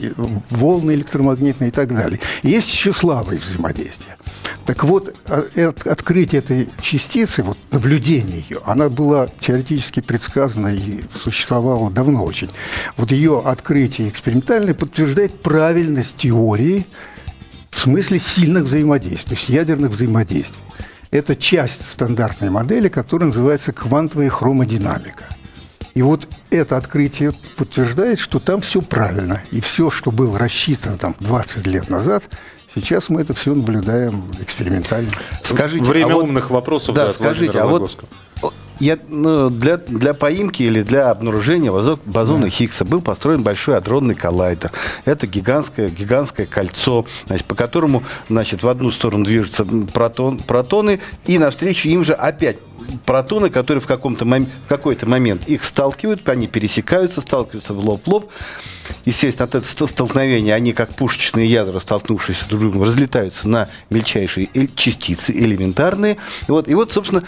волны 0.51 0.93
электромагнитные 0.93 1.69
и 1.69 1.73
так 1.73 1.89
далее. 1.95 2.21
Есть 2.45 2.73
еще 2.73 2.93
слабые 2.93 3.41
взаимодействия. 3.41 4.17
Так 4.67 4.85
вот, 4.85 5.13
а, 5.27 5.49
открытие 5.87 6.39
этой 6.39 6.69
частицы, 6.81 7.43
вот 7.43 7.59
наблюдение 7.73 8.45
ее, 8.49 8.61
она 8.65 8.89
была 8.89 9.27
теоретически 9.41 10.01
предсказана 10.01 10.69
и 10.69 11.01
существовала 11.21 11.91
давно 11.91 12.25
очень. 12.25 12.51
Вот 12.97 13.11
ее 13.11 13.43
открытие 13.45 14.09
экспериментальное 14.09 14.75
подтверждает 14.75 15.43
правильность 15.43 16.17
теории 16.17 16.87
в 17.81 17.83
смысле 17.85 18.19
сильных 18.19 18.65
взаимодействий, 18.65 19.31
то 19.31 19.41
есть 19.41 19.49
ядерных 19.49 19.93
взаимодействий. 19.93 20.63
Это 21.11 21.35
часть 21.35 21.91
стандартной 21.91 22.51
модели, 22.51 22.91
которая 22.91 23.29
называется 23.29 23.73
квантовая 23.73 24.29
хромодинамика. 24.29 25.25
И 25.95 26.03
вот 26.03 26.29
это 26.51 26.77
открытие 26.77 27.33
подтверждает, 27.57 28.19
что 28.19 28.39
там 28.39 28.61
все 28.61 28.83
правильно. 28.83 29.43
И 29.51 29.63
все, 29.63 29.91
что 29.91 30.11
было 30.11 30.39
рассчитано 30.39 30.99
там 30.99 31.17
20 31.21 31.67
лет 31.67 31.89
назад, 31.89 32.25
сейчас 32.75 33.09
мы 33.09 33.23
это 33.23 33.33
все 33.33 33.55
наблюдаем 33.55 34.31
экспериментально. 34.39 35.11
Скажите, 35.43 35.83
Время 35.83 36.13
а 36.13 36.17
вот, 36.17 36.25
умных 36.25 36.51
вопросов. 36.51 36.95
Да, 36.95 37.11
скажите, 37.15 37.59
а 37.61 37.67
вот 37.67 37.99
я, 38.81 38.99
ну, 39.09 39.51
для, 39.51 39.77
для 39.77 40.15
поимки 40.15 40.63
или 40.63 40.83
для 40.83 41.11
обнаружения 41.11 41.71
бозона 42.07 42.45
да. 42.45 42.51
Хиггса 42.51 42.85
был 42.85 43.03
построен 43.03 43.43
большой 43.43 43.77
адронный 43.77 44.15
коллайдер. 44.15 44.73
Это 45.05 45.27
гигантское, 45.27 45.91
гигантское 45.91 46.47
кольцо, 46.47 47.05
значит, 47.27 47.47
по 47.47 47.55
которому 47.55 48.03
значит, 48.29 48.63
в 48.63 48.69
одну 48.69 48.91
сторону 48.91 49.25
движутся 49.25 49.65
протон, 49.65 50.39
протоны, 50.39 51.01
и 51.27 51.39
навстречу 51.39 51.89
им 51.89 52.05
же 52.05 52.15
опять 52.15 52.57
протоны, 53.05 53.51
которые 53.51 53.83
в, 53.83 53.87
каком-то 53.87 54.25
мом- 54.25 54.49
в 54.65 54.69
какой-то 54.69 55.07
момент 55.07 55.47
их 55.47 55.63
сталкивают, 55.65 56.27
они 56.29 56.49
пересекаются, 56.49 57.21
сталкиваются 57.21 57.75
в 57.75 57.79
лоб-лоб. 57.85 58.33
Естественно, 59.05 59.45
от 59.45 59.55
этого 59.55 59.87
столкновения 59.87 60.55
они, 60.55 60.73
как 60.73 60.95
пушечные 60.95 61.47
ядра, 61.47 61.79
столкнувшиеся 61.79 62.49
друг 62.49 62.61
с 62.61 62.63
другом, 62.63 62.83
разлетаются 62.83 63.47
на 63.47 63.69
мельчайшие 63.91 64.49
частицы, 64.75 65.33
элементарные. 65.33 66.17
Вот, 66.49 66.69
и 66.69 66.75
вот, 66.75 66.93
собственно, 66.93 67.23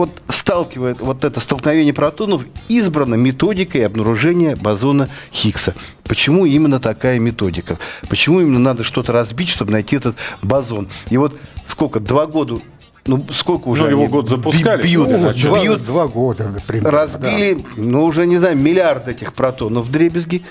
вот 0.00 0.22
сталкивает 0.28 1.00
вот 1.00 1.24
это 1.24 1.40
столкновение 1.40 1.92
протонов 1.92 2.44
избрана 2.68 3.16
методикой 3.16 3.84
обнаружения 3.84 4.56
бозона 4.56 5.10
Хиггса. 5.30 5.74
Почему 6.04 6.46
именно 6.46 6.80
такая 6.80 7.18
методика? 7.18 7.78
Почему 8.08 8.40
именно 8.40 8.58
надо 8.58 8.82
что-то 8.82 9.12
разбить, 9.12 9.48
чтобы 9.48 9.72
найти 9.72 9.96
этот 9.96 10.16
бозон? 10.42 10.88
И 11.10 11.18
вот 11.18 11.38
сколько, 11.66 12.00
два 12.00 12.26
года 12.26 12.60
ну, 13.06 13.26
сколько 13.32 13.68
уже? 13.68 13.84
Ну, 13.84 13.90
его 13.90 14.06
год 14.06 14.28
запускали. 14.28 14.82
Бьют, 14.82 15.10
ну, 15.10 15.32
два, 15.34 15.60
бьют, 15.60 15.84
два 15.84 16.08
года, 16.08 16.62
примерно. 16.66 16.90
Разбили, 16.90 17.54
да. 17.54 17.60
ну, 17.76 18.04
уже, 18.04 18.26
не 18.26 18.38
знаю, 18.38 18.56
миллиард 18.56 19.08
этих 19.08 19.34
протонов 19.34 19.86
в 19.86 19.90
дребезги 19.90 20.42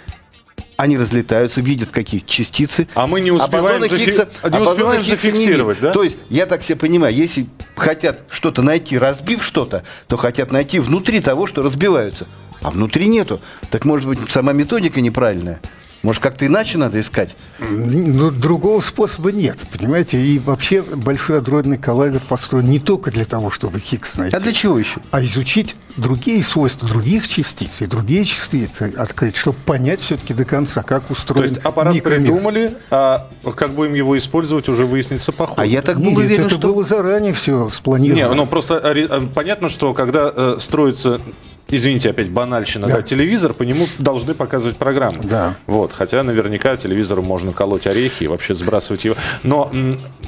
они 0.78 0.98
разлетаются, 0.98 1.60
видят 1.60 1.90
какие 1.90 2.22
частицы. 2.22 2.88
А 2.96 3.06
мы 3.06 3.20
не 3.20 3.32
успеваем, 3.32 3.84
а 3.84 3.88
зафи... 3.90 4.06
Хиггса, 4.06 4.30
не 4.50 4.58
а 4.58 4.62
успеваем 4.62 5.04
зафиксировать, 5.04 5.80
да? 5.82 5.92
То 5.92 6.04
есть, 6.04 6.16
я 6.30 6.46
так 6.46 6.64
себе 6.64 6.78
понимаю, 6.78 7.14
если 7.14 7.48
хотят 7.80 8.22
что-то 8.30 8.62
найти, 8.62 8.98
разбив 8.98 9.44
что-то, 9.44 9.84
то 10.08 10.18
хотят 10.18 10.52
найти 10.52 10.80
внутри 10.80 11.20
того, 11.20 11.48
что 11.48 11.62
разбиваются. 11.62 12.28
А 12.62 12.70
внутри 12.70 13.08
нету. 13.08 13.40
Так 13.72 13.86
может 13.86 14.08
быть, 14.08 14.20
сама 14.30 14.54
методика 14.54 15.02
неправильная? 15.02 15.60
Может, 16.04 16.22
как-то 16.22 16.46
иначе 16.46 16.78
надо 16.78 17.00
искать? 17.00 17.36
Ну, 17.60 18.32
другого 18.32 18.82
способа 18.82 19.32
нет, 19.32 19.58
понимаете? 19.72 20.20
И 20.20 20.40
вообще 20.40 20.82
Большой 20.82 21.40
адронный 21.40 21.78
коллайдер 21.78 22.22
построен 22.22 22.70
не 22.70 22.80
только 22.80 23.12
для 23.12 23.26
того, 23.26 23.52
чтобы 23.52 23.80
Хиггс 23.80 24.18
найти. 24.18 24.36
А 24.36 24.40
для 24.40 24.54
чего 24.54 24.78
еще? 24.80 25.00
А 25.12 25.24
изучить 25.24 25.76
другие 25.98 26.44
свойства 26.44 26.88
других 26.88 27.28
частиц 27.28 27.82
и 27.82 27.86
другие 27.86 28.26
частицы 28.26 28.94
открыть, 28.98 29.36
чтобы 29.36 29.58
понять 29.66 30.02
все-таки 30.02 30.34
до 30.34 30.46
конца, 30.46 30.84
как 30.84 31.10
устроен 31.10 31.48
То 31.48 31.54
есть 31.54 31.66
аппарат 31.66 31.94
микромир. 31.94 32.22
придумали, 32.22 32.78
а 32.92 33.30
как 33.56 33.72
будем 33.72 33.94
его 33.94 34.18
использовать, 34.18 34.70
уже 34.70 34.86
выяснится 34.86 35.32
по 35.32 35.46
ходу. 35.48 35.62
А 35.62 35.66
я 35.66 35.82
так 35.82 35.98
был 35.98 36.12
Нет, 36.12 36.18
уверен, 36.20 36.46
это 36.46 36.56
что... 36.56 36.68
было 36.68 36.84
заранее 36.84 37.34
все 37.34 37.70
спланировано. 37.70 38.30
Не, 38.30 38.36
ну 38.36 38.46
просто 38.46 38.76
э, 38.84 39.22
понятно, 39.34 39.70
что 39.70 39.94
когда 39.94 40.32
э, 40.34 40.56
строится 40.60 41.20
извините, 41.70 42.10
опять 42.10 42.30
банальщина, 42.30 42.88
да. 42.88 42.98
да, 42.98 43.02
телевизор, 43.02 43.54
по 43.54 43.64
нему 43.64 43.88
должны 43.98 44.34
показывать 44.34 44.78
программу. 44.78 45.22
Да. 45.24 45.56
Вот, 45.68 45.94
хотя 45.94 46.24
наверняка 46.24 46.76
телевизору 46.76 47.22
можно 47.22 47.52
колоть 47.52 47.88
орехи 47.88 48.24
и 48.24 48.28
вообще 48.28 48.56
сбрасывать 48.56 49.06
его. 49.06 49.16
Но 49.44 49.72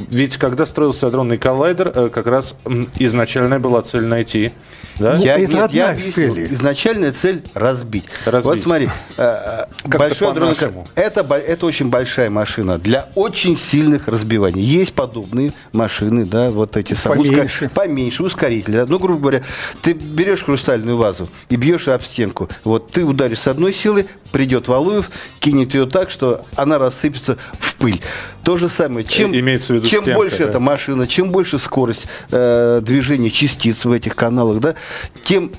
ведь 0.09 0.37
когда 0.37 0.65
строился 0.65 1.07
адронный 1.07 1.37
коллайдер, 1.37 1.91
э, 1.93 2.09
как 2.09 2.27
раз 2.27 2.57
изначальная 2.97 3.59
была 3.59 3.81
цель 3.81 4.05
найти. 4.05 4.51
Да? 4.99 5.15
Я, 5.15 5.37
это 5.37 5.53
нет, 5.53 5.71
я 5.71 5.91
объяснил. 5.91 6.37
Изначальная 6.37 7.11
цель 7.11 7.43
разбить. 7.53 8.07
разбить. 8.25 8.45
Вот 8.45 8.59
смотри, 8.61 8.89
э, 9.17 9.65
большой 9.85 10.31
адронный 10.31 10.55
это, 10.95 11.21
это 11.35 11.65
очень 11.65 11.89
большая 11.89 12.29
машина 12.29 12.77
для 12.77 13.09
очень 13.15 13.57
сильных 13.57 14.07
разбиваний. 14.07 14.63
Есть 14.63 14.93
подобные 14.93 15.53
машины, 15.73 16.25
да, 16.25 16.49
вот 16.49 16.77
эти 16.77 16.93
самые. 16.93 17.31
Поменьше. 17.31 17.69
Поменьше, 17.73 18.23
ускорители. 18.23 18.77
Да? 18.77 18.85
Ну, 18.87 18.99
грубо 18.99 19.21
говоря, 19.21 19.43
ты 19.81 19.93
берешь 19.93 20.43
хрустальную 20.43 20.97
вазу, 20.97 21.29
и 21.49 21.55
бьешь 21.55 21.87
об 21.87 22.01
стенку. 22.01 22.49
Вот 22.63 22.91
ты 22.91 23.03
ударишь 23.03 23.39
с 23.39 23.47
одной 23.47 23.73
силы, 23.73 24.07
придет 24.31 24.67
Валуев, 24.67 25.09
кинет 25.39 25.73
ее 25.73 25.85
так, 25.85 26.09
что 26.09 26.45
она 26.55 26.77
рассыпется 26.77 27.37
в 27.59 27.75
пыль. 27.75 28.01
То 28.43 28.57
же 28.57 28.69
самое. 28.69 29.05
Чем, 29.05 29.33
Имеется 29.35 29.73
в 29.73 29.75
виду 29.77 29.87
чем 29.87 30.03
стенка, 30.03 30.17
больше 30.17 30.37
да? 30.39 30.43
эта 30.45 30.59
машина, 30.59 31.07
чем 31.07 31.31
больше 31.31 31.57
скорость 31.57 32.07
э, 32.31 32.81
движения 32.83 33.29
частиц 33.29 33.85
в 33.85 33.91
этих 33.91 34.15
каналах, 34.15 34.59
да, 34.59 34.75
тем 35.23 35.51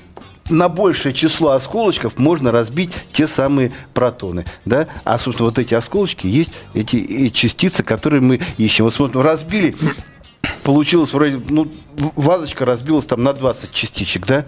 на 0.49 0.69
большее 0.69 1.13
число 1.13 1.51
осколочков 1.51 2.17
можно 2.17 2.51
разбить 2.51 2.91
те 3.11 3.27
самые 3.27 3.71
протоны. 3.93 4.45
Да? 4.65 4.87
А, 5.03 5.17
собственно, 5.17 5.49
вот 5.49 5.59
эти 5.59 5.73
осколочки 5.73 6.27
есть 6.27 6.51
эти, 6.73 6.97
эти 6.97 7.33
частицы, 7.33 7.83
которые 7.83 8.21
мы 8.21 8.41
ищем. 8.57 8.85
Вот 8.85 8.93
смотрим, 8.93 9.21
разбили, 9.21 9.75
получилось 10.63 11.13
вроде, 11.13 11.41
ну, 11.49 11.71
вазочка 12.15 12.65
разбилась 12.65 13.05
там 13.05 13.23
на 13.23 13.33
20 13.33 13.71
частичек, 13.71 14.25
да? 14.25 14.45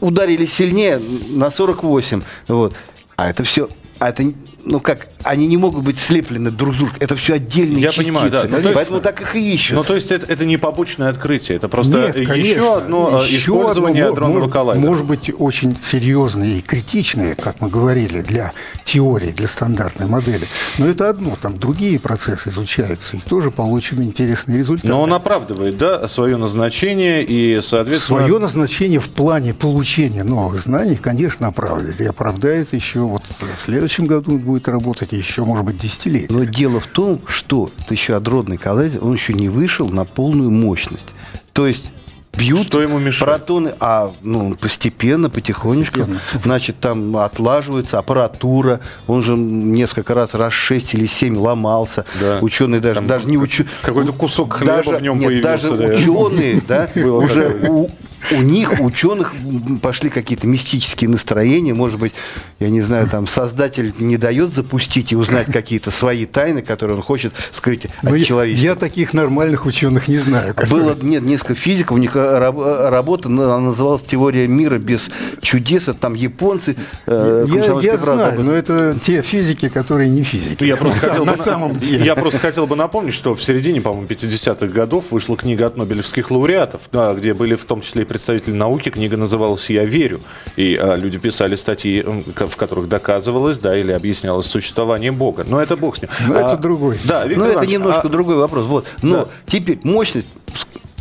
Ударили 0.00 0.46
сильнее 0.46 1.00
на 1.28 1.50
48. 1.50 2.22
Вот. 2.48 2.74
А 3.16 3.30
это 3.30 3.44
все, 3.44 3.68
а 3.98 4.08
это, 4.08 4.24
ну 4.66 4.80
как, 4.80 5.08
они 5.22 5.46
не 5.46 5.56
могут 5.56 5.84
быть 5.84 5.98
слеплены 5.98 6.50
друг 6.50 6.74
с 6.74 6.78
другом. 6.78 6.94
Это 7.00 7.16
все 7.16 7.34
отдельные 7.34 7.82
Я 7.82 7.88
частицы. 7.90 8.12
Понимаю, 8.12 8.30
да. 8.30 8.44
Ну, 8.48 8.70
Поэтому 8.74 8.96
есть, 8.98 9.02
так 9.02 9.20
их 9.20 9.36
и 9.36 9.54
ищут. 9.54 9.76
Ну, 9.76 9.84
то 9.84 9.94
есть 9.94 10.10
это, 10.10 10.26
это 10.26 10.44
не 10.44 10.56
побочное 10.56 11.10
открытие, 11.10 11.56
это 11.56 11.68
просто 11.68 12.12
Нет, 12.14 12.16
еще 12.16 12.78
одно 12.78 13.22
еще 13.22 13.38
использование 13.38 14.04
одно, 14.04 14.14
адронного 14.14 14.50
коллайдера. 14.50 14.86
Может 14.86 15.04
быть, 15.06 15.30
очень 15.36 15.76
серьезное 15.84 16.48
и 16.48 16.60
критичное, 16.60 17.34
как 17.34 17.60
мы 17.60 17.68
говорили, 17.68 18.22
для 18.22 18.52
теории, 18.84 19.30
для 19.30 19.48
стандартной 19.48 20.06
модели. 20.06 20.46
Но 20.78 20.86
это 20.86 21.08
одно, 21.08 21.36
там 21.40 21.58
другие 21.58 21.98
процессы 21.98 22.48
изучаются, 22.48 23.16
и 23.16 23.20
тоже 23.20 23.50
получены 23.50 24.02
интересные 24.02 24.58
результаты. 24.58 24.88
Но 24.88 25.02
он 25.02 25.12
оправдывает, 25.12 25.76
да, 25.76 26.06
свое 26.08 26.36
назначение 26.36 27.24
и, 27.24 27.60
соответственно... 27.60 28.20
Свое 28.20 28.38
назначение 28.38 29.00
в 29.00 29.10
плане 29.10 29.54
получения 29.54 30.24
новых 30.24 30.60
знаний, 30.60 30.96
конечно, 30.96 31.48
оправдывает. 31.48 32.00
И 32.00 32.04
оправдает 32.04 32.72
еще 32.72 33.00
вот 33.00 33.22
в 33.28 33.64
следующем 33.64 34.06
году 34.06 34.38
будет 34.38 34.53
работать 34.62 35.12
еще, 35.12 35.44
может 35.44 35.64
быть, 35.64 35.78
десятилетия. 35.78 36.32
Но 36.32 36.44
дело 36.44 36.80
в 36.80 36.86
том, 36.86 37.20
что 37.26 37.70
тысячеадродный 37.88 38.56
коллайдер, 38.56 39.02
он 39.04 39.12
еще 39.12 39.32
не 39.34 39.48
вышел 39.48 39.88
на 39.88 40.04
полную 40.04 40.50
мощность. 40.50 41.08
То 41.52 41.66
есть 41.66 41.90
бьют 42.36 42.62
что 42.62 42.82
ему 42.82 42.98
мешает? 42.98 43.24
протоны, 43.24 43.74
а 43.80 44.12
ну, 44.22 44.54
постепенно, 44.54 45.30
потихонечку, 45.30 46.00
постепенно. 46.00 46.20
значит, 46.42 46.80
там 46.80 47.16
отлаживается 47.16 47.98
аппаратура, 47.98 48.80
он 49.06 49.22
же 49.22 49.36
несколько 49.36 50.14
раз, 50.14 50.34
раз 50.34 50.52
шесть 50.52 50.94
или 50.94 51.06
семь 51.06 51.36
ломался, 51.36 52.04
да. 52.20 52.38
ученые 52.40 52.80
даже, 52.80 52.96
там 52.96 53.06
даже 53.06 53.28
не 53.28 53.38
ученые... 53.38 53.70
Какой-то 53.82 54.12
кусок 54.12 54.54
хлеба 54.54 54.76
даже, 54.76 54.90
в 54.98 55.02
нем 55.02 55.18
нет, 55.18 55.28
появился. 55.28 55.76
Даже 55.76 55.88
да. 55.88 55.94
ученые, 55.94 56.62
да, 56.66 56.88
уже 57.08 57.90
у 58.32 58.36
них, 58.42 58.80
ученых, 58.80 59.34
пошли 59.82 60.10
какие-то 60.10 60.46
мистические 60.46 61.10
настроения. 61.10 61.74
Может 61.74 61.98
быть, 61.98 62.12
я 62.60 62.68
не 62.70 62.82
знаю, 62.82 63.08
там 63.08 63.26
создатель 63.26 63.92
не 63.98 64.16
дает 64.16 64.54
запустить 64.54 65.12
и 65.12 65.16
узнать 65.16 65.46
какие-то 65.52 65.90
свои 65.90 66.26
тайны, 66.26 66.62
которые 66.62 66.96
он 66.96 67.02
хочет 67.02 67.32
скрыть 67.52 67.84
от 67.86 67.92
Ну, 68.02 68.14
я- 68.14 68.24
человечества. 68.24 68.66
Я 68.66 68.74
таких 68.74 69.12
нормальных 69.14 69.66
ученых 69.66 70.08
не 70.08 70.18
знаю. 70.18 70.54
Было 70.70 70.96
нет, 71.00 71.22
несколько 71.22 71.54
физиков, 71.54 71.96
у 71.96 72.00
них 72.00 72.16
э, 72.16 72.38
раб- 72.38 72.58
э, 72.58 72.88
работа 72.90 73.28
она 73.28 73.58
называлась 73.58 74.02
«Теория 74.02 74.46
мира 74.48 74.78
без 74.78 75.10
чудес». 75.40 75.82
Это 75.88 75.94
там 75.94 76.14
японцы. 76.14 76.76
э, 77.06 77.44
Я, 77.46 77.52
«Комсомольская 77.52 77.92
я 77.92 77.98
правда» 77.98 78.24
знаю, 78.30 78.40
но 78.44 78.52
это 78.52 78.96
те 79.02 79.22
физики, 79.22 79.68
которые 79.68 80.08
не 80.10 80.22
физики. 80.22 80.64
Я 80.64 80.76
просто, 80.76 81.06
на, 81.06 81.12
хотел 81.12 81.24
на 81.24 81.32
бы, 81.32 81.38
на- 81.38 81.44
самом 81.44 81.78
деле. 81.78 82.04
я 82.04 82.14
просто 82.14 82.38
хотел 82.40 82.66
бы 82.66 82.76
напомнить, 82.76 83.14
что 83.14 83.34
в 83.34 83.42
середине, 83.42 83.80
по-моему, 83.80 84.06
50-х 84.06 84.66
годов 84.68 85.06
вышла 85.10 85.36
книга 85.36 85.66
от 85.66 85.76
нобелевских 85.76 86.30
лауреатов, 86.30 86.82
да, 86.92 87.12
где 87.14 87.34
были 87.34 87.54
в 87.54 87.64
том 87.64 87.80
числе 87.80 88.02
и 88.02 88.04
представители 88.14 88.52
науки. 88.54 88.90
Книга 88.90 89.16
называлась 89.16 89.68
«Я 89.70 89.84
верю». 89.84 90.20
И 90.54 90.76
а, 90.80 90.94
люди 90.94 91.18
писали 91.18 91.56
статьи, 91.56 92.00
в 92.02 92.56
которых 92.56 92.88
доказывалось, 92.88 93.58
да, 93.58 93.76
или 93.76 93.90
объяснялось 93.90 94.46
существование 94.46 95.10
Бога. 95.10 95.44
Но 95.48 95.60
это 95.60 95.76
бог 95.76 95.96
с 95.96 96.02
ним. 96.02 96.10
Но 96.28 96.34
это 96.38 96.56
другой. 96.56 96.96
Да, 97.04 97.24
Виктор 97.26 97.38
Ну, 97.38 97.44
это 97.46 97.54
Иванович, 97.54 97.70
немножко 97.72 98.06
а- 98.06 98.08
другой 98.08 98.36
вопрос. 98.36 98.66
Вот. 98.66 98.86
Но 99.02 99.16
Да. 99.16 99.28
теперь 99.46 99.80
мощность, 99.82 100.28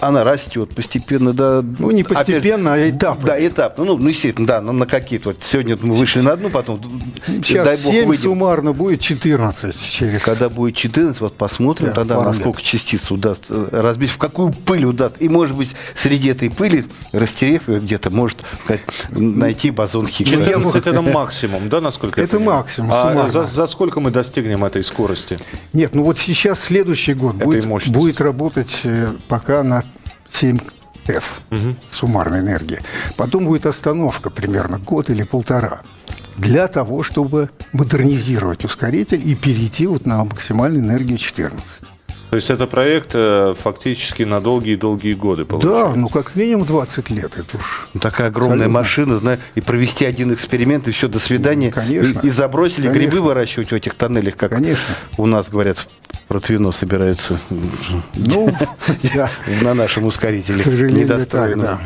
она 0.07 0.23
растет 0.23 0.73
постепенно, 0.75 1.33
да. 1.33 1.63
Ну, 1.79 1.91
не 1.91 2.01
Опять 2.01 2.17
постепенно, 2.17 2.73
а 2.73 2.89
этапами. 2.89 3.25
Да, 3.25 3.47
этапно. 3.47 3.85
Ну, 3.85 3.97
ну, 3.97 4.09
естественно, 4.09 4.47
да, 4.47 4.61
на, 4.61 4.71
на 4.71 4.85
какие-то. 4.85 5.29
Вот 5.29 5.43
сегодня 5.43 5.77
мы 5.81 5.95
вышли 5.95 6.21
на 6.21 6.33
одну, 6.33 6.49
потом, 6.49 6.81
Сейчас 7.25 7.65
дай 7.65 7.77
бог, 7.77 7.93
7 7.93 8.05
выйдем. 8.05 8.23
суммарно 8.23 8.73
будет 8.73 9.01
14 9.01 9.75
через... 9.79 10.23
Когда 10.23 10.49
будет 10.49 10.75
14, 10.75 11.21
вот 11.21 11.35
посмотрим 11.35 11.87
Да, 11.87 11.93
тогда, 11.93 12.21
насколько 12.21 12.61
частиц 12.61 13.11
удастся 13.11 13.69
разбить, 13.71 14.11
в 14.11 14.17
какую 14.17 14.51
пыль 14.51 14.85
удастся. 14.85 15.19
И, 15.19 15.29
может 15.29 15.55
быть, 15.55 15.73
среди 15.95 16.29
этой 16.29 16.49
пыли, 16.49 16.85
растерев 17.11 17.69
ее 17.69 17.79
где-то, 17.79 18.09
может 18.09 18.39
сказать, 18.63 18.81
найти 19.09 19.71
бозон 19.71 20.07
Хиггса. 20.07 20.33
14 20.33 20.87
это 20.87 21.01
максимум, 21.01 21.69
да, 21.69 21.81
насколько 21.81 22.21
Это 22.21 22.39
максимум, 22.39 22.89
А 22.93 23.29
за, 23.29 23.45
за 23.45 23.67
сколько 23.67 23.99
мы 23.99 24.11
достигнем 24.11 24.65
этой 24.65 24.83
скорости? 24.83 25.39
Нет, 25.71 25.95
ну 25.95 26.03
вот 26.03 26.17
сейчас 26.17 26.59
следующий 26.59 27.13
год 27.13 27.35
будет, 27.35 27.65
будет 27.87 28.21
работать 28.21 28.81
э, 28.83 29.13
пока 29.27 29.63
на 29.63 29.83
7F 30.33 31.23
суммарной 31.91 32.39
энергии. 32.39 32.79
Потом 33.17 33.45
будет 33.45 33.65
остановка 33.65 34.29
примерно 34.29 34.79
год 34.79 35.09
или 35.09 35.23
полтора 35.23 35.81
для 36.37 36.67
того, 36.67 37.03
чтобы 37.03 37.49
модернизировать 37.71 38.65
ускоритель 38.65 39.27
и 39.27 39.35
перейти 39.35 39.87
вот 39.87 40.05
на 40.05 40.23
максимальную 40.23 40.83
энергию 40.83 41.17
14. 41.17 41.82
То 42.33 42.37
есть 42.37 42.49
это 42.49 42.65
проект 42.65 43.11
э, 43.13 43.53
фактически 43.55 44.23
на 44.23 44.41
долгие-долгие 44.41 45.13
годы, 45.13 45.43
Да, 45.43 45.49
получается. 45.49 45.99
ну 45.99 46.09
как 46.09 46.35
минимум 46.35 46.65
20 46.65 47.11
лет. 47.11 47.31
Это 47.37 47.57
уж 47.57 47.87
Ну, 47.93 47.99
Такая 47.99 48.29
огромная 48.29 48.55
Абсолютно. 48.65 48.79
машина, 48.79 49.17
знаешь, 49.19 49.39
и 49.53 49.61
провести 49.61 50.03
один 50.03 50.33
эксперимент, 50.33 50.87
и 50.87 50.91
все, 50.93 51.07
до 51.07 51.19
свидания. 51.19 51.69
Конечно. 51.71 52.21
И, 52.21 52.25
и 52.25 52.29
забросили 52.31 52.87
Конечно. 52.87 52.99
грибы 53.11 53.21
выращивать 53.21 53.69
в 53.69 53.73
этих 53.75 53.93
тоннелях, 53.93 54.35
как 54.35 54.49
Конечно. 54.49 54.95
у 55.17 55.27
нас, 55.27 55.47
говорят, 55.47 55.87
протвино 56.27 56.71
собираются 56.71 57.37
Ну, 58.15 58.49
да, 59.13 59.29
на 59.61 59.75
нашем 59.75 60.05
ускорителе. 60.05 60.59
к 60.59 60.63
сожалению, 60.63 61.03
недостроенном. 61.03 61.77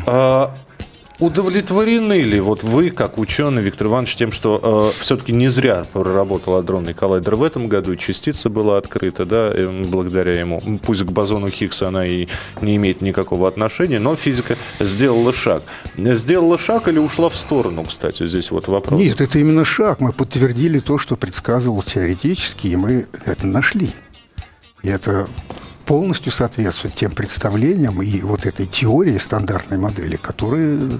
Удовлетворены 1.18 2.20
ли 2.20 2.40
вот 2.40 2.62
вы, 2.62 2.90
как 2.90 3.18
ученый, 3.18 3.62
Виктор 3.62 3.88
Иванович, 3.88 4.16
тем, 4.16 4.32
что 4.32 4.92
все-таки 5.00 5.32
не 5.32 5.48
зря 5.48 5.84
проработал 5.92 6.56
адронный 6.56 6.94
коллайдер 6.94 7.36
в 7.36 7.42
этом 7.42 7.68
году, 7.68 7.96
частица 7.96 8.48
была 8.48 8.78
открыта, 8.78 9.24
да, 9.24 9.50
э, 9.52 9.84
благодаря 9.88 10.38
ему. 10.38 10.62
Пусть 10.84 11.02
к 11.02 11.10
бозону 11.10 11.50
Хиггса 11.50 11.88
она 11.88 12.06
и 12.06 12.28
не 12.60 12.76
имеет 12.76 13.00
никакого 13.00 13.48
отношения, 13.48 13.98
но 13.98 14.16
физика 14.16 14.56
сделала 14.80 15.32
шаг. 15.32 15.62
Сделала 15.96 16.58
шаг 16.58 16.88
или 16.88 16.98
ушла 16.98 17.28
в 17.28 17.36
сторону, 17.36 17.84
кстати, 17.84 18.26
здесь 18.26 18.50
вот 18.50 18.68
вопрос. 18.68 19.00
Нет, 19.00 19.20
это 19.20 19.38
именно 19.38 19.64
шаг. 19.64 20.00
Мы 20.00 20.12
подтвердили 20.12 20.78
то, 20.78 20.98
что 20.98 21.16
предсказывалось 21.16 21.86
теоретически, 21.86 22.68
и 22.68 22.76
мы 22.76 23.06
это 23.24 23.46
нашли. 23.46 23.90
И 24.82 24.88
это 24.88 25.28
полностью 25.88 26.30
соответствует 26.30 26.92
тем 26.94 27.12
представлениям 27.12 28.02
и 28.02 28.20
вот 28.20 28.44
этой 28.44 28.66
теории 28.66 29.16
стандартной 29.16 29.78
модели, 29.78 30.16
которые 30.16 30.90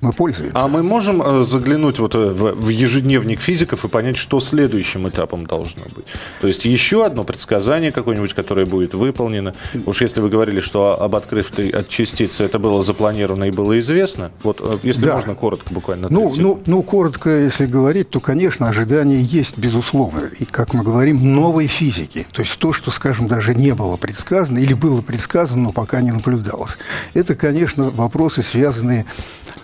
мы 0.00 0.12
пользуемся. 0.12 0.58
А 0.58 0.68
мы 0.68 0.82
можем 0.82 1.22
э, 1.22 1.44
заглянуть 1.44 1.98
вот 1.98 2.14
э, 2.14 2.30
в, 2.30 2.68
ежедневник 2.68 3.40
физиков 3.40 3.84
и 3.84 3.88
понять, 3.88 4.16
что 4.16 4.40
следующим 4.40 5.08
этапом 5.08 5.46
должно 5.46 5.84
быть? 5.94 6.06
То 6.40 6.46
есть 6.46 6.64
еще 6.64 7.04
одно 7.04 7.24
предсказание 7.24 7.92
какое-нибудь, 7.92 8.32
которое 8.34 8.66
будет 8.66 8.94
выполнено. 8.94 9.54
Уж 9.86 10.00
если 10.00 10.20
вы 10.20 10.30
говорили, 10.30 10.60
что 10.60 11.00
об 11.00 11.14
открытой 11.16 11.68
от 11.68 11.88
частицы 11.88 12.44
это 12.44 12.58
было 12.58 12.82
запланировано 12.82 13.44
и 13.44 13.50
было 13.50 13.78
известно, 13.80 14.30
вот 14.42 14.60
э, 14.60 14.78
если 14.82 15.04
Да. 15.04 15.16
можно 15.16 15.34
коротко 15.34 15.72
буквально. 15.72 16.08
Ну, 16.10 16.22
30 16.22 16.38
ну, 16.38 16.62
ну, 16.66 16.82
коротко, 16.82 17.30
если 17.38 17.66
говорить, 17.66 18.10
то, 18.10 18.20
конечно, 18.20 18.68
ожидания 18.68 19.20
есть, 19.20 19.58
безусловно. 19.58 20.30
И, 20.38 20.44
как 20.44 20.72
мы 20.72 20.82
говорим, 20.82 21.34
новой 21.34 21.66
физики. 21.66 22.26
То 22.32 22.42
есть 22.42 22.58
то, 22.58 22.72
что, 22.72 22.90
скажем, 22.90 23.28
даже 23.28 23.54
не 23.54 23.74
было 23.74 23.96
предсказано 23.96 24.58
или 24.58 24.72
было 24.72 25.02
предсказано, 25.02 25.64
но 25.64 25.72
пока 25.72 26.00
не 26.00 26.10
наблюдалось. 26.10 26.78
Это, 27.12 27.34
конечно, 27.34 27.90
вопросы, 27.90 28.42
связанные 28.42 29.04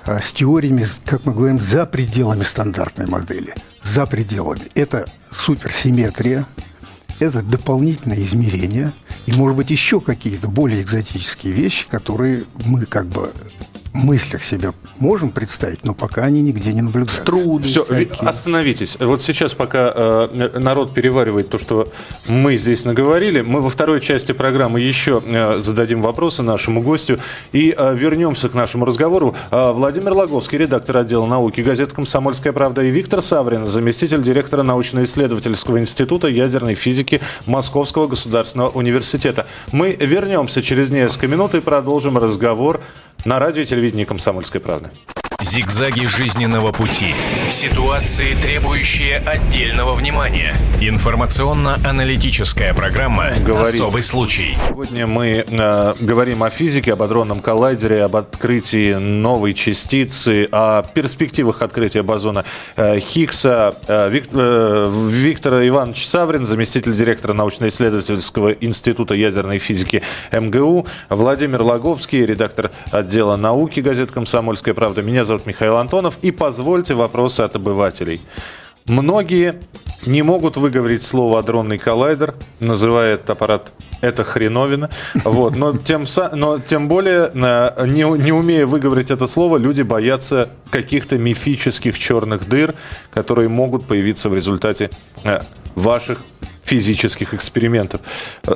а, 0.04 0.20
с 0.26 0.32
теориями, 0.32 0.84
как 1.04 1.24
мы 1.24 1.32
говорим, 1.32 1.60
за 1.60 1.86
пределами 1.86 2.42
стандартной 2.42 3.06
модели. 3.06 3.54
За 3.82 4.06
пределами. 4.06 4.68
Это 4.74 5.06
суперсимметрия, 5.30 6.46
это 7.20 7.42
дополнительные 7.42 8.24
измерения 8.24 8.92
и, 9.26 9.32
может 9.32 9.56
быть, 9.56 9.70
еще 9.70 10.00
какие-то 10.00 10.48
более 10.48 10.82
экзотические 10.82 11.52
вещи, 11.52 11.86
которые 11.88 12.44
мы 12.64 12.86
как 12.86 13.06
бы 13.06 13.32
мыслях 13.96 14.44
себе 14.44 14.72
можем 14.98 15.30
представить, 15.30 15.84
но 15.84 15.94
пока 15.94 16.22
они 16.24 16.42
нигде 16.42 16.72
не 16.72 16.82
наблюдаются. 16.82 17.22
Струны 17.22 17.62
Все, 17.62 17.84
всякие. 17.84 18.28
остановитесь. 18.28 18.96
Вот 19.00 19.22
сейчас, 19.22 19.54
пока 19.54 19.92
э, 19.94 20.58
народ 20.58 20.94
переваривает 20.94 21.48
то, 21.50 21.58
что 21.58 21.92
мы 22.26 22.56
здесь 22.56 22.84
наговорили, 22.84 23.40
мы 23.40 23.60
во 23.60 23.68
второй 23.68 24.00
части 24.00 24.32
программы 24.32 24.80
еще 24.80 25.22
э, 25.24 25.60
зададим 25.60 26.02
вопросы 26.02 26.42
нашему 26.42 26.82
гостю 26.82 27.18
и 27.52 27.74
э, 27.76 27.96
вернемся 27.96 28.48
к 28.48 28.54
нашему 28.54 28.84
разговору. 28.84 29.34
Э, 29.50 29.72
Владимир 29.72 30.12
Логовский, 30.12 30.58
редактор 30.58 30.98
отдела 30.98 31.26
науки 31.26 31.60
газеты 31.60 31.94
«Комсомольская 31.94 32.52
правда» 32.52 32.82
и 32.82 32.90
Виктор 32.90 33.22
Саврин, 33.22 33.66
заместитель 33.66 34.22
директора 34.22 34.62
научно-исследовательского 34.62 35.78
института 35.78 36.28
ядерной 36.28 36.74
физики 36.74 37.20
Московского 37.46 38.06
государственного 38.06 38.70
университета. 38.70 39.46
Мы 39.72 39.92
вернемся 39.92 40.62
через 40.62 40.90
несколько 40.90 41.28
минут 41.28 41.54
и 41.54 41.60
продолжим 41.60 42.18
разговор 42.18 42.80
на 43.24 43.38
радио 43.38 43.62
и 43.62 43.64
телевидении 43.64 43.85
«Комсомольской 44.04 44.60
правды». 44.60 44.90
Зигзаги 45.46 46.06
жизненного 46.06 46.72
пути. 46.72 47.14
Ситуации, 47.48 48.34
требующие 48.34 49.18
отдельного 49.18 49.94
внимания. 49.94 50.52
Информационно-аналитическая 50.80 52.74
программа 52.74 53.30
Говорите. 53.46 53.78
«Особый 53.78 54.02
случай». 54.02 54.58
Сегодня 54.66 55.06
мы 55.06 55.44
э, 55.48 55.94
говорим 56.00 56.42
о 56.42 56.50
физике, 56.50 56.94
об 56.94 57.02
адронном 57.02 57.38
коллайдере, 57.38 58.02
об 58.02 58.16
открытии 58.16 58.94
новой 58.94 59.54
частицы, 59.54 60.48
о 60.50 60.82
перспективах 60.82 61.62
открытия 61.62 62.02
бозона 62.02 62.44
э, 62.74 62.98
Хиггса. 62.98 63.76
Э, 63.86 64.10
Вик- 64.10 64.30
э, 64.32 64.92
Виктор 65.10 65.64
Иванович 65.64 66.08
Саврин, 66.08 66.44
заместитель 66.44 66.92
директора 66.92 67.34
научно-исследовательского 67.34 68.50
института 68.50 69.14
ядерной 69.14 69.58
физики 69.58 70.02
МГУ. 70.32 70.88
Владимир 71.08 71.62
Логовский, 71.62 72.26
редактор 72.26 72.72
отдела 72.90 73.36
науки 73.36 73.78
газеты 73.78 74.12
«Комсомольская 74.12 74.74
правда». 74.74 75.02
Меня 75.02 75.22
зовут 75.22 75.35
Михаил 75.44 75.76
Антонов. 75.76 76.18
И 76.22 76.30
позвольте 76.30 76.94
вопросы 76.94 77.42
от 77.42 77.56
обывателей. 77.56 78.22
Многие 78.86 79.60
не 80.06 80.22
могут 80.22 80.56
выговорить 80.56 81.02
слово 81.02 81.40
«адронный 81.40 81.78
коллайдер», 81.78 82.34
называя 82.60 83.14
этот 83.14 83.30
аппарат 83.30 83.72
это 84.00 84.24
хреновина. 84.24 84.90
Вот. 85.24 85.56
Но, 85.56 85.74
тем, 85.74 86.04
но 86.32 86.58
тем 86.58 86.86
более, 86.88 87.30
э, 87.34 87.86
не, 87.86 88.02
не 88.18 88.32
умея 88.32 88.66
выговорить 88.66 89.10
это 89.10 89.26
слово, 89.26 89.56
люди 89.56 89.82
боятся 89.82 90.50
каких-то 90.70 91.18
мифических 91.18 91.98
черных 91.98 92.48
дыр, 92.48 92.74
которые 93.12 93.48
могут 93.48 93.86
появиться 93.86 94.28
в 94.28 94.34
результате 94.34 94.90
э, 95.24 95.40
ваших 95.74 96.20
физических 96.62 97.32
экспериментов. 97.32 98.00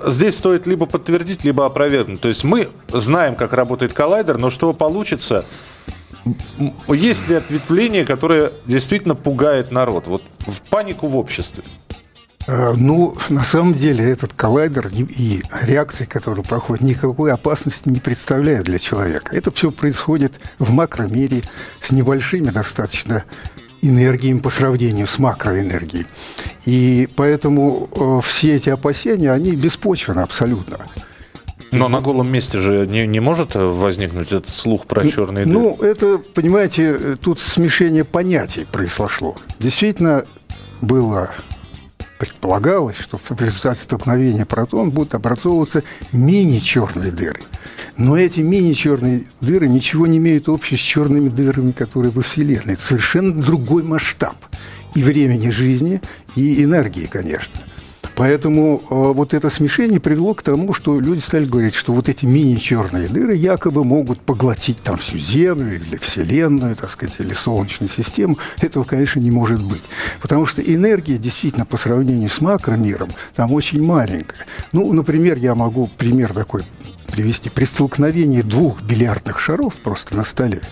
Здесь 0.07 0.37
стоит 0.37 0.67
либо 0.67 0.87
подтвердить, 0.87 1.45
либо 1.45 1.65
опровергнуть. 1.65 2.21
То 2.21 2.29
есть 2.29 2.45
мы 2.45 2.69
знаем, 2.89 3.37
как 3.37 3.53
работает 3.53 3.93
коллайдер, 3.93 4.37
но 4.37 4.51
что 4.51 4.73
получится, 4.73 5.45
есть 6.89 7.29
ли 7.29 7.37
ответвление, 7.37 8.05
которое 8.05 8.53
действительно 8.67 9.15
пугает 9.15 9.73
народ? 9.73 10.07
Вот 10.07 10.23
в 10.41 10.63
панику 10.69 11.07
в 11.09 11.17
обществе. 11.17 11.63
Э, 12.47 12.73
Ну, 12.73 13.17
на 13.29 13.45
самом 13.45 13.75
деле, 13.75 14.05
этот 14.11 14.33
коллайдер 14.33 14.89
и- 14.89 15.43
реакции, 15.63 16.05
которые 16.05 16.45
проходят, 16.45 16.83
никакой 16.85 17.33
опасности 17.33 17.89
не 17.89 18.01
представляют 18.01 18.67
для 18.67 18.79
человека. 18.79 19.35
Это 19.35 19.51
все 19.51 19.71
происходит 19.71 20.33
в 20.59 20.73
макромире 20.73 21.43
с 21.81 21.91
небольшими 21.93 22.51
достаточно 22.51 23.25
энергиями 23.83 24.41
по 24.41 24.51
сравнению 24.51 25.07
с 25.07 25.19
макроэнергией. 25.19 26.07
И 26.67 27.09
поэтому 27.17 27.89
э, 27.95 28.21
все 28.27 28.57
эти 28.57 28.69
опасения, 28.71 29.33
они 29.33 29.53
беспочвены 29.53 30.21
абсолютно. 30.21 30.79
Но 31.73 31.89
на 31.89 32.01
голом 32.01 32.31
месте 32.31 32.59
же 32.59 32.87
не, 32.87 33.07
не 33.07 33.21
может 33.21 33.55
возникнуть 33.55 34.29
этот 34.29 34.49
слух 34.49 34.87
про 34.87 35.07
черные 35.07 35.45
дыры? 35.45 35.59
Ну, 35.59 35.77
это, 35.81 36.19
понимаете, 36.19 37.17
тут 37.21 37.39
смешение 37.39 38.05
понятий 38.05 38.67
произошло. 38.71 39.37
Действительно, 39.59 40.25
было 40.81 41.31
предполагалось, 42.21 42.99
что 42.99 43.17
в 43.17 43.41
результате 43.41 43.81
столкновения 43.83 44.45
протон 44.45 44.91
будут 44.91 45.15
образовываться 45.15 45.83
мини-черные 46.13 47.11
дыры. 47.11 47.41
Но 47.97 48.17
эти 48.17 48.41
мини-черные 48.41 49.25
дыры 49.41 49.69
ничего 49.69 50.07
не 50.07 50.19
имеют 50.19 50.49
общего 50.51 50.77
с 50.77 50.81
черными 50.81 51.31
дырами, 51.31 51.73
которые 51.73 52.13
во 52.13 52.21
Вселенной. 52.21 52.75
Это 52.75 52.83
совершенно 52.83 53.33
другой 53.33 53.83
масштаб 53.85 54.37
и 54.95 55.03
времени 55.03 55.49
жизни, 55.49 56.03
и 56.37 56.63
энергии, 56.63 57.07
конечно. 57.07 57.61
Поэтому 58.21 58.83
э, 58.83 58.95
вот 59.15 59.33
это 59.33 59.49
смешение 59.49 59.99
привело 59.99 60.35
к 60.35 60.43
тому, 60.43 60.75
что 60.75 61.01
люди 61.01 61.21
стали 61.21 61.47
говорить, 61.47 61.75
что 61.75 61.95
вот 61.95 62.11
эти 62.11 62.27
мини-черные 62.27 63.09
дыры 63.09 63.35
якобы 63.35 63.83
могут 63.83 64.21
поглотить 64.21 64.77
там 64.83 64.99
всю 64.99 65.17
Землю 65.17 65.77
или 65.77 65.97
Вселенную, 65.97 66.77
так 66.77 66.91
сказать, 66.91 67.15
или 67.19 67.33
Солнечную 67.33 67.89
систему. 67.89 68.37
Этого, 68.61 68.85
конечно, 68.85 69.21
не 69.21 69.31
может 69.31 69.63
быть. 69.63 69.81
Потому 70.21 70.45
что 70.45 70.61
энергия 70.61 71.17
действительно 71.17 71.65
по 71.65 71.79
сравнению 71.79 72.29
с 72.29 72.43
макромиром 72.43 73.09
там 73.35 73.55
очень 73.55 73.83
маленькая. 73.83 74.45
Ну, 74.73 74.93
например, 74.93 75.39
я 75.39 75.55
могу 75.55 75.89
пример 75.97 76.35
такой 76.35 76.67
привести. 77.11 77.51
При 77.51 77.65
столкновении 77.65 78.43
двух 78.43 78.81
бильярдных 78.83 79.39
шаров 79.39 79.75
просто 79.77 80.17
на 80.17 80.25
столе 80.25 80.63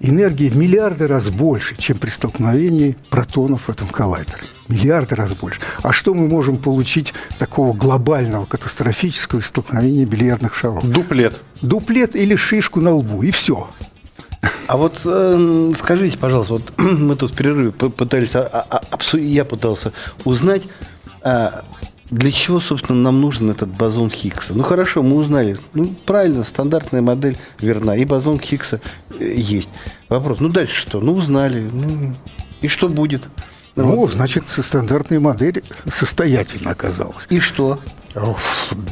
энергии 0.00 0.48
в 0.48 0.56
миллиарды 0.56 1.06
раз 1.06 1.30
больше, 1.30 1.76
чем 1.76 1.98
при 1.98 2.10
столкновении 2.10 2.96
протонов 3.10 3.62
в 3.62 3.70
этом 3.70 3.88
коллайдере. 3.88 4.42
Миллиарды 4.68 5.14
раз 5.14 5.32
больше. 5.32 5.60
А 5.82 5.92
что 5.92 6.14
мы 6.14 6.26
можем 6.26 6.56
получить 6.56 7.14
такого 7.38 7.72
глобального 7.72 8.46
катастрофического 8.46 9.40
столкновения 9.40 10.04
бильярдных 10.04 10.54
шаров? 10.54 10.84
Дуплет. 10.88 11.40
Дуплет 11.62 12.16
или 12.16 12.34
шишку 12.36 12.80
на 12.80 12.92
лбу, 12.94 13.22
и 13.22 13.30
все. 13.30 13.68
А 14.66 14.76
вот 14.76 15.02
э, 15.04 15.72
скажите, 15.78 16.18
пожалуйста, 16.18 16.54
вот 16.54 16.72
мы 16.76 17.14
тут 17.14 17.32
в 17.32 17.36
перерыве 17.36 17.70
пытались, 17.70 18.34
а, 18.34 18.42
а, 18.42 18.80
а, 18.90 19.16
я 19.16 19.44
пытался 19.44 19.92
узнать, 20.24 20.66
а, 21.22 21.64
для 22.10 22.30
чего, 22.30 22.60
собственно, 22.60 23.00
нам 23.00 23.20
нужен 23.20 23.50
этот 23.50 23.68
бозон 23.68 24.10
Хиггса? 24.10 24.54
Ну 24.54 24.62
хорошо, 24.62 25.02
мы 25.02 25.16
узнали. 25.16 25.58
Ну 25.74 25.94
правильно, 26.06 26.44
стандартная 26.44 27.02
модель 27.02 27.36
верна. 27.60 27.96
И 27.96 28.04
бозон 28.04 28.38
Хиггса 28.38 28.80
э, 29.18 29.34
есть. 29.36 29.68
Вопрос, 30.08 30.40
ну 30.40 30.48
дальше 30.48 30.80
что? 30.80 31.00
Ну 31.00 31.14
узнали. 31.14 31.68
Ну, 31.72 32.14
и 32.60 32.68
что 32.68 32.88
будет? 32.88 33.28
Ну, 33.74 33.94
вот. 33.94 34.12
значит, 34.12 34.44
стандартная 34.48 35.20
модель 35.20 35.62
состоятельно 35.92 36.70
оказалась. 36.70 37.26
И 37.28 37.40
что? 37.40 37.78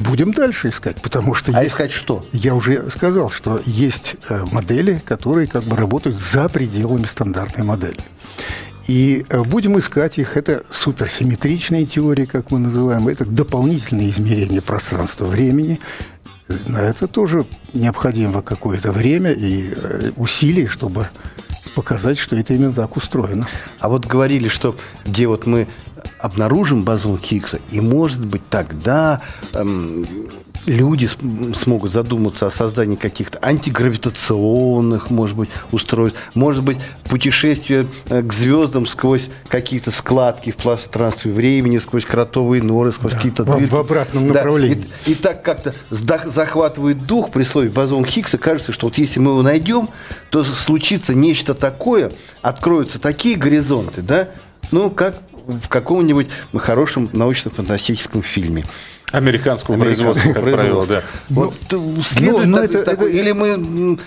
Будем 0.01 0.33
дальше 0.33 0.69
искать, 0.69 1.01
потому 1.01 1.35
что... 1.35 1.53
А 1.57 1.63
есть, 1.63 1.73
искать 1.73 1.91
что? 1.91 2.27
Я 2.33 2.55
уже 2.55 2.91
сказал, 2.91 3.31
что 3.31 3.63
есть 3.65 4.17
э, 4.29 4.45
модели, 4.53 5.03
которые 5.07 5.47
как 5.47 5.63
бы 5.63 5.77
работают 5.77 6.21
за 6.21 6.51
пределами 6.51 7.05
стандартной 7.05 7.65
модели. 7.65 7.97
И 8.87 9.25
э, 9.29 9.43
будем 9.43 9.79
искать 9.79 10.19
их. 10.19 10.37
Это 10.37 10.65
суперсимметричные 10.71 11.87
теории, 11.87 12.25
как 12.27 12.51
мы 12.51 12.59
называем. 12.59 13.09
Это 13.09 13.25
дополнительные 13.25 14.11
измерения 14.11 14.61
пространства-времени. 14.61 15.81
На 16.67 16.79
это 16.79 17.07
тоже 17.09 17.47
необходимо 17.73 18.43
какое-то 18.43 18.93
время 18.93 19.33
и 19.33 19.73
э, 19.75 20.13
усилия, 20.17 20.69
чтобы 20.69 21.09
показать, 21.75 22.19
что 22.19 22.37
это 22.37 22.55
именно 22.55 22.73
так 22.73 22.97
устроено. 22.97 23.47
А 23.81 23.89
вот 23.89 24.07
говорили, 24.07 24.49
что 24.49 24.77
где 25.05 25.27
вот 25.27 25.47
мы 25.47 25.67
обнаружим 26.19 26.85
бозон 26.85 27.19
Хиггса, 27.19 27.61
и, 27.71 27.81
может 27.81 28.25
быть, 28.25 28.47
тогда 28.49 29.23
эм, 29.55 30.07
люди 30.67 31.09
смогут 31.55 31.93
задуматься 31.93 32.47
о 32.47 32.51
создании 32.51 32.97
каких-то 32.97 33.39
антигравитационных, 33.43 35.11
может 35.11 35.37
быть, 35.37 35.51
устройств, 35.73 36.19
может 36.35 36.63
быть, 36.63 36.79
путешествие 37.05 37.87
э, 38.09 38.23
к 38.23 38.33
звездам 38.33 38.87
сквозь 38.87 39.29
какие-то 39.49 39.91
складки 39.91 40.51
в 40.51 40.57
пространстве 40.57 41.33
времени, 41.33 41.79
сквозь 41.79 42.05
кротовые 42.05 42.63
норы, 42.63 42.93
сквозь 42.93 43.13
да, 43.13 43.17
какие-то 43.19 43.45
в, 43.45 43.69
в 43.69 43.77
обратном 43.77 44.29
направлении. 44.29 44.75
Да, 44.75 45.11
и, 45.11 45.13
и 45.13 45.15
так 45.15 45.43
как-то 45.43 45.75
захватывает 45.91 47.07
дух 47.07 47.31
при 47.31 47.43
слове 47.43 47.69
бозон 47.69 48.05
Хиггса, 48.05 48.39
кажется, 48.39 48.73
что 48.73 48.87
вот 48.87 48.99
если 48.99 49.21
мы 49.21 49.33
его 49.33 49.43
найдем, 49.43 49.89
то 50.31 50.43
случится 50.45 51.15
нечто 51.15 51.55
такое, 51.55 52.13
откроются 52.43 52.99
такие 52.99 53.37
горизонты, 53.37 54.03
да, 54.03 54.29
ну, 54.71 54.91
как 54.91 55.21
в 55.47 55.69
каком-нибудь 55.69 56.29
хорошем 56.55 57.11
научно-фантастическом 57.13 58.23
фильме. 58.23 58.65
Американского 59.15 59.79
производства, 59.79 60.33
как 60.33 60.43
правило, 60.43 60.87
да. 60.87 61.03
Ну, 61.29 61.53
вот 61.71 62.05
следует 62.05 62.47
ну, 62.47 62.59
это, 62.59 62.83
такой, 62.83 63.11
это, 63.11 63.21
или 63.21 63.31
мы 63.33 63.99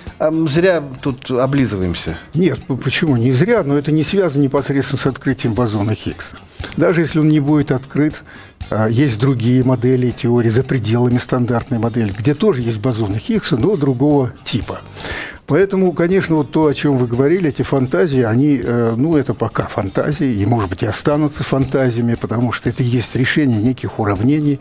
зря 0.50 0.84
тут 1.02 1.32
облизываемся? 1.32 2.18
Нет, 2.34 2.60
почему? 2.84 3.16
Не 3.16 3.32
зря, 3.32 3.64
но 3.64 3.78
это 3.78 3.92
не 3.92 4.04
связано 4.04 4.44
непосредственно 4.44 5.00
с 5.00 5.06
открытием 5.06 5.54
бозона 5.54 5.96
Хиггса. 5.96 6.36
Даже 6.76 7.02
если 7.02 7.20
он 7.20 7.30
не 7.30 7.40
будет 7.40 7.72
открыт, 7.72 8.22
есть 8.90 9.20
другие 9.20 9.64
модели 9.64 10.12
теории 10.12 10.50
за 10.50 10.64
пределами 10.64 11.18
стандартной 11.18 11.80
модели, 11.80 12.14
где 12.18 12.34
тоже 12.36 12.62
есть 12.62 12.80
бозоны 12.80 13.20
Хиггса, 13.20 13.58
но 13.58 13.76
другого 13.76 14.34
типа. 14.44 14.82
Поэтому, 15.48 15.94
конечно, 15.94 16.36
вот 16.36 16.52
то, 16.52 16.66
о 16.66 16.74
чем 16.74 16.98
вы 16.98 17.08
говорили, 17.08 17.48
эти 17.48 17.62
фантазии, 17.62 18.22
они, 18.22 18.60
э, 18.62 18.96
ну, 18.98 19.16
это 19.16 19.34
пока 19.34 19.68
фантазии, 19.68 20.28
и, 20.28 20.46
может 20.46 20.70
быть, 20.70 20.84
и 20.84 20.86
останутся 20.86 21.42
фантазиями, 21.42 22.16
потому 22.16 22.52
что 22.52 22.68
это 22.68 22.84
есть 22.84 23.16
решение 23.16 23.58
неких 23.62 23.98
уравнений, 23.98 24.60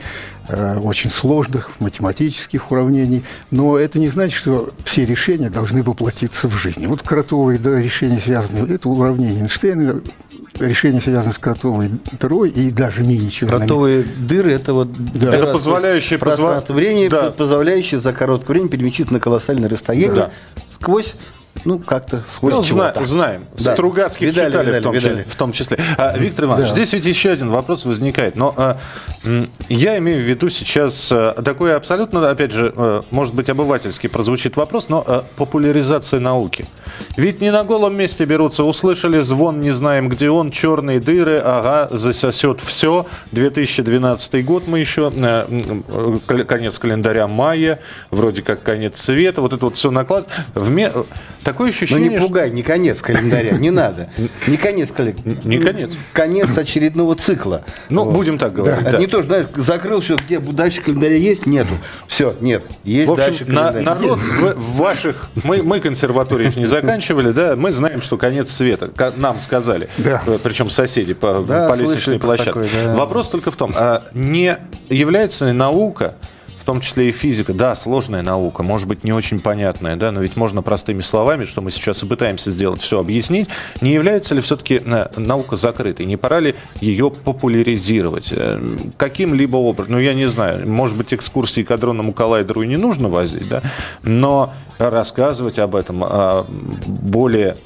э, 0.48 0.78
очень 0.78 1.10
сложных 1.10 1.72
математических 1.80 2.70
уравнений, 2.70 3.24
но 3.50 3.76
это 3.76 3.98
не 3.98 4.06
значит, 4.06 4.38
что 4.38 4.70
все 4.84 5.04
решения 5.04 5.50
должны 5.50 5.82
воплотиться 5.82 6.48
в 6.48 6.56
жизни. 6.56 6.86
Вот 6.86 7.02
кротовые 7.02 7.58
да, 7.58 7.80
решения 7.80 8.20
связаны, 8.20 8.72
это 8.72 8.88
уравнение 8.88 9.42
Эйнштейна, 9.42 10.02
решение 10.60 11.00
связано 11.00 11.32
с 11.32 11.38
кротовой 11.38 11.90
дырой 12.20 12.50
и 12.50 12.70
даже 12.70 13.02
мини-черными. 13.02 13.58
Кротовые 13.58 14.02
дыры– 14.02 14.52
это 14.52 14.72
вот 14.72 14.88
да. 15.14 15.34
это 15.34 15.52
позволяющие 15.52 16.18
пространство 16.18 16.72
времени, 16.72 17.08
да. 17.08 17.30
позволяющие 17.30 18.00
за 18.00 18.12
короткое 18.12 18.54
время 18.54 18.68
переместиться 18.68 19.12
на 19.12 19.20
колоссальное 19.20 19.68
расстояние 19.68 20.14
да 20.14 20.30
сквозь 20.80 21.14
ну, 21.64 21.78
как-то 21.78 22.24
сквозь 22.28 22.54
ну, 22.54 22.62
зна- 22.62 22.92
Знаем. 23.02 23.46
Да. 23.58 23.72
Стругацких 23.72 24.28
видали, 24.28 24.50
читали 24.50 24.66
видали, 24.66 24.80
в, 24.80 24.82
том 24.82 24.92
видали. 24.94 25.26
в 25.28 25.34
том 25.36 25.52
числе. 25.52 25.78
А, 25.98 26.16
Виктор 26.16 26.46
Иванович, 26.46 26.68
да. 26.68 26.74
здесь 26.74 26.92
ведь 26.92 27.04
еще 27.04 27.30
один 27.30 27.48
вопрос 27.48 27.84
возникает. 27.84 28.36
Но 28.36 28.54
а, 28.56 28.78
я 29.68 29.98
имею 29.98 30.18
в 30.22 30.28
виду 30.28 30.48
сейчас 30.48 31.10
а, 31.12 31.40
такой 31.42 31.74
абсолютно, 31.74 32.28
опять 32.30 32.52
же, 32.52 32.72
а, 32.76 33.02
может 33.10 33.34
быть, 33.34 33.48
обывательский 33.48 34.08
прозвучит 34.08 34.56
вопрос, 34.56 34.88
но 34.88 35.02
а, 35.06 35.24
популяризация 35.36 36.20
науки. 36.20 36.66
Ведь 37.16 37.40
не 37.40 37.50
на 37.50 37.64
голом 37.64 37.96
месте 37.96 38.24
берутся. 38.24 38.64
Услышали 38.64 39.20
звон, 39.20 39.60
не 39.60 39.70
знаем, 39.70 40.08
где 40.08 40.30
он, 40.30 40.50
черные 40.50 41.00
дыры, 41.00 41.38
ага, 41.38 41.88
засосет 41.96 42.60
все. 42.60 43.06
2012 43.32 44.44
год 44.44 44.66
мы 44.66 44.78
еще, 44.78 45.12
а, 45.20 46.18
конец 46.46 46.78
календаря 46.78 47.26
мая, 47.26 47.80
вроде 48.10 48.42
как 48.42 48.62
конец 48.62 49.00
света, 49.00 49.40
вот 49.40 49.52
это 49.52 49.66
вот 49.66 49.76
все 49.76 49.90
наклад. 49.90 50.26
Вме... 50.54 50.90
Такое 51.46 51.70
ощущение, 51.70 52.10
Ну 52.10 52.16
не 52.16 52.20
пугай, 52.20 52.48
что... 52.48 52.56
не 52.56 52.62
конец 52.64 53.00
календаря, 53.00 53.52
не 53.52 53.70
надо. 53.70 54.08
Не 54.48 54.56
конец 54.56 54.90
календаря. 54.90 55.38
Не 55.44 55.58
конец. 55.58 55.92
Конец 56.12 56.58
очередного 56.58 57.14
цикла. 57.14 57.62
Ну, 57.88 58.10
будем 58.10 58.36
так 58.36 58.52
говорить. 58.52 58.82
Да. 58.82 58.98
Не 58.98 59.06
то, 59.06 59.22
знаешь, 59.22 59.46
закрыл 59.54 60.00
все, 60.00 60.16
где 60.16 60.40
дальше 60.40 60.82
календаря 60.82 61.14
есть, 61.14 61.46
нету. 61.46 61.70
Все, 62.08 62.34
нет, 62.40 62.64
есть 62.82 63.14
дальше 63.14 63.44
календарь. 63.44 63.82
народ 63.84 64.18
в, 64.18 64.76
ваших... 64.76 65.28
Мы, 65.44 65.62
мы 65.62 65.78
консерваториев 65.78 66.56
не 66.56 66.64
заканчивали, 66.64 67.30
да, 67.30 67.54
мы 67.54 67.70
знаем, 67.70 68.02
что 68.02 68.16
конец 68.16 68.50
света. 68.50 68.90
Нам 69.14 69.38
сказали. 69.38 69.88
Да. 69.98 70.24
Причем 70.42 70.68
соседи 70.68 71.14
по, 71.14 71.42
по 71.42 71.74
лестничной 71.74 72.18
площадке. 72.18 72.68
Вопрос 72.94 73.30
только 73.30 73.52
в 73.52 73.56
том, 73.56 73.72
а 73.76 74.02
не 74.14 74.58
является 74.88 75.46
ли 75.46 75.52
наука 75.52 76.16
в 76.16 76.26
том 76.66 76.80
числе 76.80 77.08
и 77.08 77.12
физика. 77.12 77.54
Да, 77.54 77.74
сложная 77.76 78.22
наука, 78.22 78.62
может 78.62 78.88
быть, 78.88 79.04
не 79.04 79.12
очень 79.12 79.40
понятная, 79.40 79.96
да, 79.96 80.12
но 80.12 80.20
ведь 80.20 80.36
можно 80.36 80.62
простыми 80.62 81.00
словами, 81.00 81.44
что 81.44 81.62
мы 81.62 81.70
сейчас 81.70 82.02
и 82.02 82.06
пытаемся 82.06 82.50
сделать, 82.50 82.82
все 82.82 82.98
объяснить. 82.98 83.48
Не 83.80 83.92
является 83.92 84.34
ли 84.34 84.40
все-таки 84.40 84.82
э, 84.84 85.08
наука 85.16 85.56
закрытой? 85.56 86.04
Не 86.04 86.16
пора 86.16 86.40
ли 86.40 86.54
ее 86.80 87.10
популяризировать? 87.10 88.32
Э, 88.32 88.60
каким-либо 88.96 89.56
образом? 89.56 89.92
Ну, 89.94 90.00
я 90.00 90.12
не 90.12 90.26
знаю, 90.26 90.68
может 90.68 90.96
быть, 90.96 91.14
экскурсии 91.14 91.62
к 91.62 91.70
адронному 91.70 92.12
коллайдеру 92.12 92.62
и 92.62 92.66
не 92.66 92.76
нужно 92.76 93.08
возить, 93.08 93.48
да, 93.48 93.62
но 94.02 94.52
рассказывать 94.78 95.58
об 95.58 95.74
этом 95.74 96.02
а, 96.04 96.46
более 96.86 97.56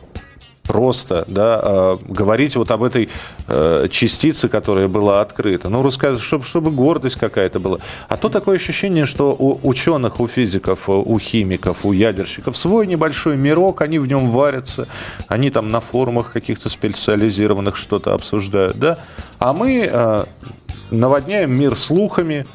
просто 0.71 1.25
да, 1.27 1.61
э, 1.65 1.99
говорить 2.07 2.55
вот 2.55 2.71
об 2.71 2.85
этой 2.85 3.09
э, 3.49 3.89
частице, 3.91 4.49
которая 4.49 4.87
была 4.87 5.21
открыта. 5.21 5.69
Ну, 5.69 5.83
рассказывать, 5.83 6.23
чтобы, 6.23 6.45
чтобы 6.45 6.71
гордость 6.71 7.17
какая-то 7.17 7.59
была. 7.59 7.79
А 8.09 8.17
то 8.17 8.29
такое 8.29 8.57
ощущение, 8.57 9.05
что 9.05 9.35
у 9.37 9.59
ученых, 9.69 10.21
у 10.21 10.29
физиков, 10.29 10.89
у 10.89 11.19
химиков, 11.19 11.85
у 11.85 11.91
ядерщиков 11.91 12.57
свой 12.57 12.87
небольшой 12.87 13.37
мирок, 13.37 13.83
они 13.83 13.99
в 13.99 14.07
нем 14.07 14.31
варятся, 14.31 14.87
они 15.27 15.51
там 15.51 15.73
на 15.73 15.81
форумах 15.81 16.33
каких-то 16.33 16.69
специализированных 16.69 17.77
что-то 17.77 18.15
обсуждают, 18.15 18.79
да. 18.79 18.99
А 19.41 19.53
мы 19.53 19.89
э, 19.91 20.25
наводняем 20.93 21.51
мир 21.51 21.75
слухами, 21.75 22.47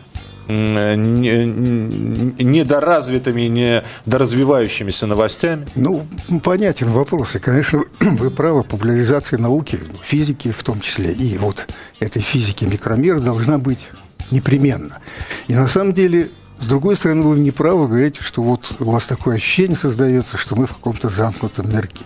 недоразвитыми, 0.47 3.41
недоразвивающимися 3.41 5.07
новостями? 5.07 5.65
Ну, 5.75 6.05
понятен 6.43 6.89
вопрос. 6.89 7.35
И, 7.35 7.39
конечно, 7.39 7.83
вы 7.99 8.31
правы, 8.31 8.63
популяризация 8.63 9.39
науки, 9.39 9.79
физики 10.03 10.51
в 10.51 10.63
том 10.63 10.81
числе, 10.81 11.11
и 11.11 11.37
вот 11.37 11.67
этой 11.99 12.21
физики 12.21 12.65
микромера 12.65 13.19
должна 13.19 13.57
быть 13.57 13.89
непременно. 14.31 14.99
И 15.47 15.55
на 15.55 15.67
самом 15.67 15.93
деле 15.93 16.29
с 16.59 16.67
другой 16.67 16.95
стороны, 16.95 17.23
вы 17.23 17.39
не 17.39 17.51
правы, 17.51 17.87
говорите, 17.87 18.23
что 18.23 18.41
вот 18.41 18.73
у 18.79 18.91
вас 18.91 19.05
такое 19.05 19.35
ощущение 19.35 19.75
создается, 19.75 20.37
что 20.37 20.55
мы 20.55 20.65
в 20.65 20.73
каком-то 20.73 21.09
замкнутом 21.09 21.69
мирке. 21.69 22.05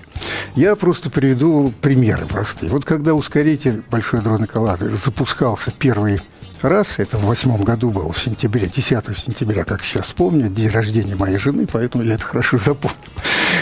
Я 0.56 0.76
просто 0.76 1.10
приведу 1.10 1.72
примеры 1.82 2.26
простые. 2.26 2.72
Вот 2.72 2.84
когда 2.84 3.14
ускоритель 3.14 3.84
Большой 3.90 4.22
дронный 4.22 4.48
коллайдер 4.48 4.96
запускался 4.96 5.72
первый 5.72 6.22
раз, 6.64 7.00
это 7.00 7.18
в 7.18 7.26
восьмом 7.26 7.64
году 7.64 7.92
было, 7.92 8.12
в 8.12 8.20
сентябре, 8.20 8.68
10 8.68 9.04
сентября, 9.18 9.64
как 9.64 9.84
сейчас 9.84 10.08
помню, 10.08 10.50
день 10.50 10.70
рождения 10.70 11.16
моей 11.16 11.38
жены, 11.38 11.68
поэтому 11.72 12.04
я 12.04 12.16
это 12.16 12.26
хорошо 12.26 12.58
запомнил. 12.64 12.98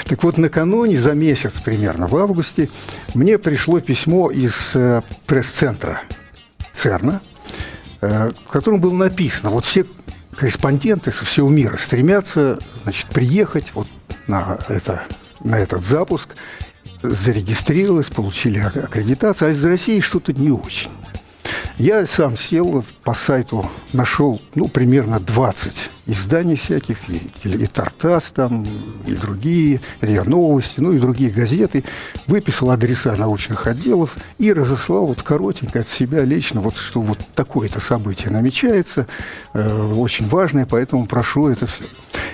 Так 0.06 0.24
вот, 0.24 0.38
накануне, 0.38 0.98
за 0.98 1.14
месяц 1.14 1.60
примерно, 1.60 2.08
в 2.08 2.16
августе, 2.16 2.70
мне 3.14 3.38
пришло 3.38 3.80
письмо 3.80 4.30
из 4.30 4.72
э, 4.76 5.02
пресс-центра 5.26 6.02
ЦЕРНа, 6.74 7.22
э, 8.02 8.32
в 8.46 8.50
котором 8.50 8.80
было 8.80 8.94
написано, 8.94 9.50
вот 9.50 9.66
все 9.66 9.86
корреспонденты 10.36 11.12
со 11.12 11.26
всего 11.26 11.50
мира 11.50 11.78
стремятся 11.78 12.60
значит, 12.84 13.08
приехать 13.08 13.72
вот 13.74 13.88
на, 14.28 14.60
это, 14.68 15.04
на 15.44 15.58
этот 15.58 15.84
запуск, 15.86 16.36
зарегистрировались, 17.02 18.08
получили 18.08 18.60
аккредитацию, 18.60 19.50
а 19.50 19.52
из 19.52 19.64
России 19.66 20.00
что-то 20.00 20.34
не 20.34 20.52
очень. 20.52 20.90
Я 21.78 22.06
сам 22.06 22.38
сел 22.38 22.84
по 23.04 23.14
сайту, 23.14 23.70
нашел, 23.94 24.42
ну, 24.56 24.68
примерно 24.68 25.20
20 25.20 25.90
изданий 26.08 26.56
всяких, 26.56 27.10
и, 27.10 27.22
и 27.44 27.68
Тартас 27.68 28.32
там, 28.32 28.66
и 29.06 29.14
другие, 29.14 29.82
РИА 30.02 30.24
Новости, 30.24 30.80
ну 30.80 30.94
и 30.94 31.00
другие 31.00 31.30
газеты, 31.30 31.84
выписал 32.26 32.72
адреса 32.72 33.16
научных 33.16 33.68
отделов 33.68 34.16
и 34.38 34.52
разослал 34.52 35.08
вот 35.08 35.22
коротенько 35.22 35.80
от 35.80 35.88
себя 35.88 36.24
лично, 36.24 36.62
вот 36.62 36.78
что 36.78 37.02
вот 37.02 37.20
такое-то 37.36 37.80
событие 37.80 38.30
намечается, 38.30 39.08
э, 39.54 39.92
очень 39.94 40.28
важное, 40.28 40.66
поэтому 40.66 41.06
прошу 41.06 41.50
это 41.50 41.68
все. 41.68 41.84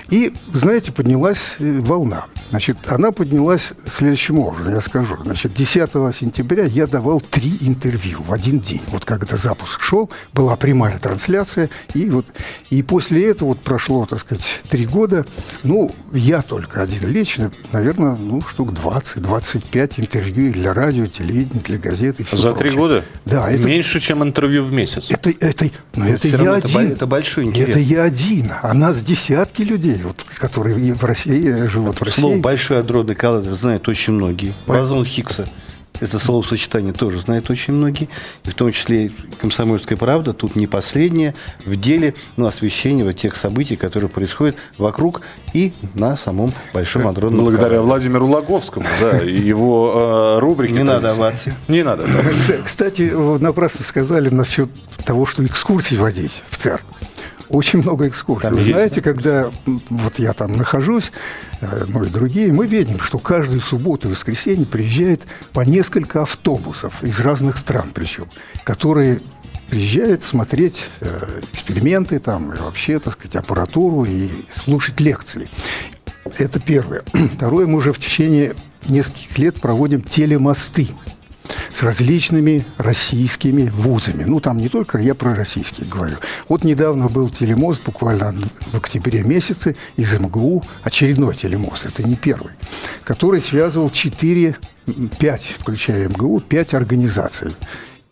И, 0.10 0.34
знаете, 0.54 0.92
поднялась 0.92 1.56
э, 1.60 1.80
волна. 1.80 2.26
Значит, 2.50 2.78
она 2.88 3.12
поднялась 3.12 3.74
следующим 3.92 4.40
образом, 4.40 4.74
я 4.74 4.82
скажу. 4.82 5.18
Значит, 5.24 5.54
10 5.54 5.90
сентября 6.16 6.66
я 6.66 6.86
давал 6.86 7.20
три 7.20 7.58
интервью 7.62 8.22
в 8.22 8.32
один 8.32 8.60
день. 8.60 8.84
Вот 8.90 9.06
когда 9.06 9.38
запуск 9.38 9.82
шел, 9.82 10.12
была 10.34 10.56
прямая 10.56 11.00
трансляция, 11.00 11.70
и 11.96 12.10
вот 12.10 12.28
и 12.70 12.84
после 12.84 13.30
этого 13.30 13.50
вот 13.50 13.62
прошло, 13.64 14.06
так 14.06 14.20
сказать, 14.20 14.62
три 14.70 14.86
года. 14.86 15.26
Ну, 15.64 15.92
я 16.14 16.42
только 16.42 16.82
один 16.82 17.10
лично, 17.10 17.52
наверное, 17.72 18.16
ну, 18.16 18.42
штук 18.42 18.72
20-25 18.72 19.94
интервью 19.98 20.54
для 20.54 20.74
радио, 20.74 21.08
телевидения, 21.08 21.62
для 21.62 21.78
газеты. 21.78 22.26
За 22.32 22.54
три 22.54 22.72
года? 22.72 23.04
Да. 23.26 23.50
Это, 23.50 23.68
Меньше, 23.68 24.00
чем 24.00 24.24
интервью 24.24 24.64
в 24.64 24.72
месяц. 24.72 25.12
Это, 25.12 25.32
это, 25.40 25.70
но 25.96 26.08
это 26.08 26.28
я 26.28 26.54
один. 26.54 26.80
Это, 26.82 26.94
это 26.94 27.08
большой 27.08 27.46
интерес. 27.46 27.70
Это 27.70 27.80
я 27.80 28.04
один. 28.04 28.52
А 28.62 28.74
нас 28.74 29.02
десятки 29.02 29.62
людей, 29.62 30.00
вот, 30.04 30.26
которые 30.38 30.94
в 30.94 31.04
России 31.04 31.68
живут 31.68 32.00
в 32.00 32.04
России. 32.04 32.22
Слово 32.22 32.38
«большой 32.38 32.80
адронный 32.80 33.16
коллайдер» 33.16 33.54
знают 33.54 33.88
очень 33.88 34.14
многие. 34.14 34.54
Бозон 34.68 35.06
Хиггса– 35.06 35.48
это 36.00 36.20
словосочетание 36.20 36.94
тоже 36.94 37.20
знают 37.20 37.50
очень 37.50 37.74
многие, 37.74 38.10
и 38.46 38.50
в 38.50 38.54
том 38.54 38.72
числе 38.72 39.12
«Комсомольская 39.40 39.98
правда» 39.98 40.34
тут 40.34 40.56
не 40.56 40.68
последняя 40.68 41.36
в 41.66 41.76
деле 41.76 42.16
ну, 42.38 42.46
освещения 42.46 43.04
вот 43.04 43.14
тех 43.14 43.36
событий, 43.36 43.76
которые 43.76 44.10
происходят 44.10 44.56
вокруг 44.78 45.22
и 45.54 45.74
на 45.94 46.18
самом 46.18 46.54
Большом 46.74 47.08
Адронном 47.08 47.42
Благодаря 47.42 47.70
канале. 47.70 47.82
Владимиру 47.82 48.28
Логовскому, 48.28 48.86
да, 49.00 49.20
и 49.24 49.40
его 49.40 50.36
э, 50.38 50.40
рубрике. 50.40 50.74
Не 50.74 50.84
надо 50.84 51.12
овации. 51.12 51.56
Не 51.68 51.84
надо. 51.84 52.08
Кстати, 52.64 53.12
напрасно 53.40 53.86
сказали 53.86 54.30
насчет 54.30 54.70
того, 55.06 55.26
что 55.26 55.46
экскурсии 55.46 55.96
водить 55.96 56.42
в 56.50 56.58
церковь 56.58 56.86
очень 57.50 57.80
много 57.80 58.08
экскурсий. 58.08 58.50
Там 58.50 58.56
Вы 58.56 58.64
знаете, 58.64 59.02
когда 59.02 59.52
вот 59.66 60.20
я 60.20 60.34
там 60.34 60.58
нахожусь, 60.58 61.12
э, 61.62 61.86
ну 61.88 62.04
и 62.04 62.10
другие, 62.10 62.52
мы 62.52 62.68
видим, 62.68 63.00
что 63.00 63.20
каждую 63.20 63.62
субботу 63.62 64.08
и 64.08 64.12
воскресенье 64.12 64.66
приезжает 64.66 65.26
по 65.52 65.62
несколько 65.62 66.22
автобусов 66.22 67.04
из 67.04 67.20
разных 67.20 67.58
стран 67.58 67.90
причем, 67.94 68.28
которые 68.64 69.22
приезжают 69.70 70.24
смотреть 70.24 70.84
э, 71.00 71.42
эксперименты 71.52 72.20
там, 72.20 72.54
и 72.54 72.60
вообще, 72.60 73.00
так 73.00 73.14
сказать, 73.14 73.36
аппаратуру 73.36 74.06
и 74.06 74.30
слушать 74.54 75.00
лекции. 75.00 75.50
Это 76.38 76.60
первое. 76.60 77.04
Второе, 77.36 77.66
мы 77.66 77.78
уже 77.78 77.92
в 77.92 78.00
течение 78.00 78.56
нескольких 78.88 79.38
лет 79.38 79.56
проводим 79.60 80.02
телемосты 80.02 80.90
с 81.74 81.82
различными 81.82 82.66
российскими 82.78 83.70
вузами. 83.70 84.24
Ну, 84.24 84.40
там 84.40 84.58
не 84.58 84.70
только 84.70 85.00
я 85.00 85.16
про 85.16 85.34
российские 85.34 85.88
говорю. 85.88 86.18
Вот 86.48 86.64
недавно 86.64 87.10
был 87.10 87.30
телемост, 87.30 87.82
буквально 87.84 88.36
в 88.72 88.78
октябре 88.78 89.24
месяце, 89.24 89.76
из 89.98 90.14
МГУ, 90.14 90.64
очередной 90.84 91.36
телемост, 91.36 91.86
это 91.86 92.04
не 92.04 92.16
первый, 92.16 92.54
который 93.04 93.42
связывал 93.42 93.90
4, 93.90 94.56
5, 95.20 95.56
включая 95.60 96.10
МГУ, 96.10 96.42
5 96.42 96.74
организаций. 96.76 97.56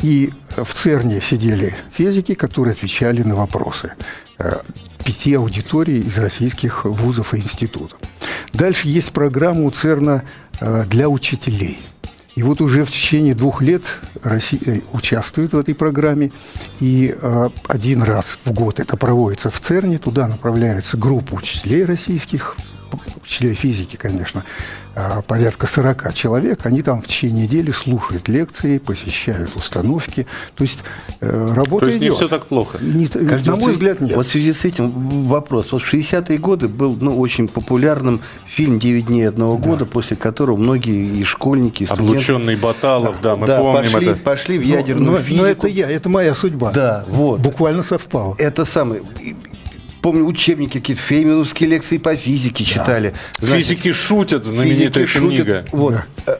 И 0.01 0.33
в 0.57 0.73
ЦЕРНе 0.73 1.21
сидели 1.21 1.75
физики, 1.91 2.33
которые 2.33 2.71
отвечали 2.71 3.21
на 3.21 3.35
вопросы 3.35 3.93
э, 4.39 4.59
пяти 5.05 5.35
аудиторий 5.35 5.99
из 5.99 6.17
российских 6.17 6.85
вузов 6.85 7.35
и 7.35 7.37
институтов. 7.37 7.99
Дальше 8.51 8.87
есть 8.87 9.11
программа 9.11 9.61
у 9.61 9.69
ЦЕРНа 9.69 10.23
э, 10.59 10.85
для 10.87 11.07
учителей– 11.07 11.79
и 12.35 12.43
вот 12.43 12.61
уже 12.61 12.85
в 12.85 12.89
течение 12.89 13.35
двух 13.35 13.61
лет 13.61 13.83
Россия 14.23 14.61
э, 14.65 14.81
участвует 14.93 15.53
в 15.53 15.57
этой 15.57 15.75
программе. 15.75 16.31
И 16.79 17.13
э, 17.15 17.49
один 17.67 18.03
раз 18.03 18.37
в 18.45 18.53
год 18.53 18.79
это 18.79 18.95
проводится 18.95 19.49
в 19.49 19.59
ЦЕРНе. 19.59 19.97
Туда 19.97 20.27
направляется 20.27 20.97
группа 20.97 21.33
учителей 21.33 21.83
российских, 21.83 22.55
учителей 23.21 23.53
физики, 23.53 23.95
конечно, 23.95 24.43
а, 24.93 25.21
порядка 25.21 25.67
40 25.67 26.13
человек, 26.13 26.65
они 26.65 26.81
там 26.81 27.01
в 27.01 27.07
течение 27.07 27.43
недели 27.43 27.71
слушают 27.71 28.27
лекции, 28.27 28.77
посещают 28.77 29.55
установки. 29.55 30.27
То 30.55 30.63
есть 30.63 30.79
э, 31.21 31.53
работа 31.55 31.85
То 31.85 31.91
есть 31.91 31.99
идет. 31.99 32.09
не 32.09 32.15
все 32.15 32.27
так 32.27 32.47
плохо? 32.47 32.77
Не, 32.81 33.07
на 33.45 33.55
мой 33.55 33.71
взгляд, 33.71 34.01
нет. 34.01 34.17
Вот 34.17 34.25
в 34.25 34.29
связи 34.29 34.51
с 34.51 34.65
этим 34.65 35.27
вопрос. 35.27 35.71
Вот 35.71 35.81
в 35.81 35.93
60-е 35.93 36.37
годы 36.37 36.67
был 36.67 36.97
ну, 36.99 37.17
очень 37.17 37.47
популярным 37.47 38.19
фильм 38.45 38.79
«Девять 38.79 39.05
дней 39.05 39.29
одного 39.29 39.55
да. 39.55 39.63
года», 39.63 39.85
после 39.85 40.17
которого 40.17 40.57
многие 40.57 41.19
и 41.19 41.23
школьники, 41.23 41.83
и 41.83 41.85
студенты... 41.85 42.11
Облученный 42.11 42.55
Баталов, 42.57 43.21
да, 43.21 43.29
да 43.29 43.35
мы 43.37 43.47
да, 43.47 43.57
помним 43.59 43.91
пошли, 43.93 44.07
это. 44.09 44.19
пошли 44.19 44.57
в 44.57 44.61
ядерную 44.61 45.11
но, 45.11 45.17
физику. 45.19 45.43
Но 45.43 45.47
это 45.47 45.67
я, 45.69 45.89
это 45.89 46.09
моя 46.09 46.33
судьба. 46.33 46.71
Да, 46.71 47.05
вот. 47.07 47.39
Буквально 47.39 47.83
совпало. 47.83 48.35
Это 48.37 48.65
самое 48.65 49.01
помню, 50.01 50.25
учебники 50.25 50.79
какие-то, 50.79 51.01
фейминовские 51.01 51.69
лекции 51.69 51.97
по 51.97 52.15
физике 52.15 52.63
читали. 52.63 53.13
Да. 53.39 53.47
Значит, 53.47 53.67
Физики 53.67 53.91
шутят, 53.91 54.45
знаменитая 54.45 55.05
физики 55.05 55.27
книга. 55.27 55.55
Шутят, 55.59 55.69
вот. 55.71 55.95
Да. 56.25 56.39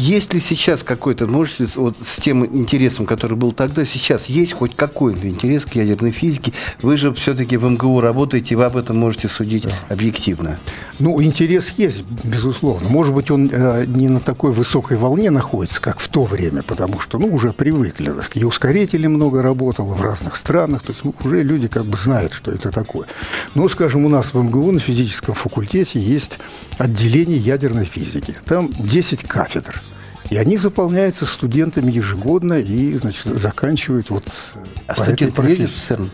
Есть 0.00 0.32
ли 0.32 0.40
сейчас 0.40 0.82
какой-то, 0.82 1.26
можете, 1.26 1.66
вот 1.76 1.94
с 2.02 2.16
тем 2.16 2.46
интересом, 2.46 3.04
который 3.04 3.36
был 3.36 3.52
тогда, 3.52 3.84
сейчас 3.84 4.26
есть 4.26 4.54
хоть 4.54 4.74
какой-то 4.74 5.28
интерес 5.28 5.66
к 5.66 5.74
ядерной 5.74 6.10
физике? 6.10 6.54
Вы 6.80 6.96
же 6.96 7.12
все-таки 7.12 7.58
в 7.58 7.68
МГУ 7.68 8.00
работаете, 8.00 8.56
вы 8.56 8.64
об 8.64 8.78
этом 8.78 8.96
можете 8.96 9.28
судить 9.28 9.64
да. 9.64 9.74
объективно. 9.90 10.58
Ну, 11.00 11.22
интерес 11.22 11.74
есть, 11.76 12.02
безусловно. 12.24 12.88
Может 12.88 13.12
быть, 13.12 13.30
он 13.30 13.50
э, 13.52 13.84
не 13.86 14.08
на 14.08 14.20
такой 14.20 14.52
высокой 14.52 14.96
волне 14.96 15.28
находится, 15.28 15.82
как 15.82 16.00
в 16.00 16.08
то 16.08 16.22
время, 16.22 16.62
потому 16.62 16.98
что, 16.98 17.18
ну, 17.18 17.26
уже 17.26 17.52
привыкли. 17.52 18.14
И 18.32 18.42
ускорители 18.42 19.06
много 19.06 19.42
работало 19.42 19.92
в 19.92 20.00
разных 20.00 20.36
странах, 20.36 20.80
то 20.80 20.92
есть 20.92 21.02
уже 21.22 21.42
люди 21.42 21.68
как 21.68 21.84
бы 21.84 21.98
знают, 21.98 22.32
что 22.32 22.50
это 22.50 22.70
такое. 22.70 23.06
Но, 23.54 23.68
скажем, 23.68 24.06
у 24.06 24.08
нас 24.08 24.32
в 24.32 24.42
МГУ 24.42 24.72
на 24.72 24.80
физическом 24.80 25.34
факультете 25.34 26.00
есть 26.00 26.38
отделение 26.78 27.36
ядерной 27.36 27.84
физики. 27.84 28.34
Там 28.46 28.70
10 28.78 29.24
кафедр. 29.24 29.82
И 30.30 30.36
они 30.36 30.56
заполняются 30.56 31.26
студентами 31.26 31.90
ежегодно 31.90 32.54
и, 32.54 32.94
значит, 32.96 33.24
заканчивают 33.24 34.10
вот 34.10 34.24
а 34.86 35.10
этой 35.10 35.32
профессии. 35.32 35.66
в 35.66 35.82
ЦЕРН? 35.82 36.10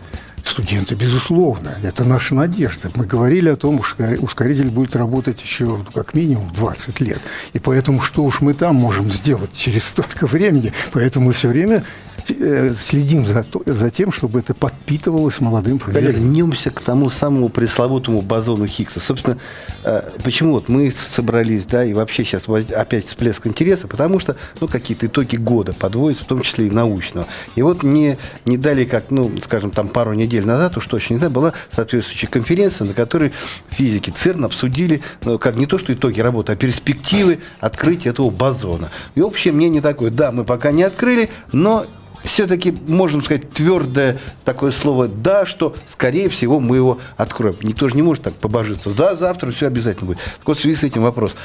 Студенты, 0.47 0.95
безусловно, 0.95 1.77
это 1.83 2.03
наша 2.05 2.33
надежда. 2.33 2.89
Мы 2.95 3.05
говорили 3.05 3.49
о 3.49 3.57
том, 3.57 3.83
что 3.83 4.15
ускоритель 4.19 4.69
будет 4.69 4.95
работать 4.95 5.41
еще 5.41 5.65
ну, 5.65 5.85
как 5.93 6.13
минимум 6.13 6.51
20 6.53 6.99
лет. 7.01 7.19
И 7.53 7.59
поэтому 7.59 8.01
что 8.01 8.23
уж 8.23 8.39
мы 8.41 8.53
там 8.53 8.75
можем 8.75 9.11
сделать 9.11 9.53
через 9.53 9.83
столько 9.83 10.25
времени, 10.25 10.71
поэтому 10.93 11.27
мы 11.27 11.33
все 11.33 11.49
время 11.49 11.83
Э, 12.29 12.73
следим 12.77 13.25
за, 13.25 13.45
за 13.65 13.89
тем, 13.89 14.11
чтобы 14.11 14.39
это 14.39 14.53
подпитывалось 14.53 15.39
молодым 15.39 15.79
поколением. 15.79 16.13
Вернемся 16.13 16.71
к 16.71 16.81
тому 16.81 17.09
самому 17.09 17.49
пресловутому 17.49 18.21
бозону 18.21 18.67
Хиггса. 18.67 18.99
Собственно, 18.99 19.37
э, 19.83 20.09
почему 20.23 20.53
вот 20.53 20.67
мы 20.67 20.91
собрались, 20.91 21.65
да, 21.65 21.85
и 21.85 21.93
вообще 21.93 22.25
сейчас 22.25 22.43
опять 22.47 23.07
всплеск 23.07 23.47
интереса, 23.47 23.87
потому 23.87 24.19
что, 24.19 24.35
ну, 24.59 24.67
какие-то 24.67 25.07
итоги 25.07 25.37
года 25.37 25.73
подводятся, 25.73 26.25
в 26.25 26.27
том 26.27 26.41
числе 26.41 26.67
и 26.67 26.71
научного. 26.71 27.27
И 27.55 27.61
вот 27.61 27.83
не, 27.83 28.17
не 28.45 28.57
дали, 28.57 28.83
как, 28.83 29.09
ну, 29.09 29.31
скажем, 29.41 29.71
там 29.71 29.87
пару 29.87 30.13
недель 30.13 30.36
недели 30.37 30.45
назад, 30.45 30.77
уж 30.77 30.87
точно 30.87 31.13
не 31.13 31.19
знаю, 31.19 31.31
была 31.31 31.53
соответствующая 31.69 32.27
конференция, 32.27 32.85
на 32.85 32.93
которой 32.93 33.33
физики 33.69 34.09
ЦЕРН 34.09 34.45
обсудили, 34.45 35.01
ну, 35.23 35.37
как 35.39 35.55
не 35.55 35.65
то, 35.65 35.77
что 35.77 35.93
итоги 35.93 36.19
работы, 36.19 36.53
а 36.53 36.55
перспективы 36.55 37.39
открытия 37.59 38.09
этого 38.09 38.29
бозона. 38.29 38.91
И 39.15 39.21
общее 39.21 39.53
мнение 39.53 39.81
такое, 39.81 40.11
да, 40.11 40.31
мы 40.31 40.43
пока 40.43 40.71
не 40.71 40.83
открыли, 40.83 41.29
но 41.51 41.85
все-таки 42.23 42.75
можем 42.87 43.23
сказать 43.23 43.49
твердое 43.51 44.19
такое 44.43 44.71
слово 44.71 45.07
«да», 45.07 45.45
что, 45.45 45.75
скорее 45.87 46.29
всего, 46.29 46.59
мы 46.59 46.75
его 46.75 46.99
откроем. 47.15 47.55
Никто 47.61 47.87
же 47.87 47.95
не 47.95 48.01
может 48.01 48.23
так 48.23 48.33
побожиться. 48.33 48.89
Да, 48.89 49.15
завтра 49.15 49.51
все 49.51 49.67
обязательно 49.67 50.07
будет. 50.07 50.19
Так 50.19 50.47
вот, 50.47 50.57
в 50.57 50.61
связи 50.61 50.75
с 50.75 50.83
этим 50.83 51.03
вопрос. 51.03 51.35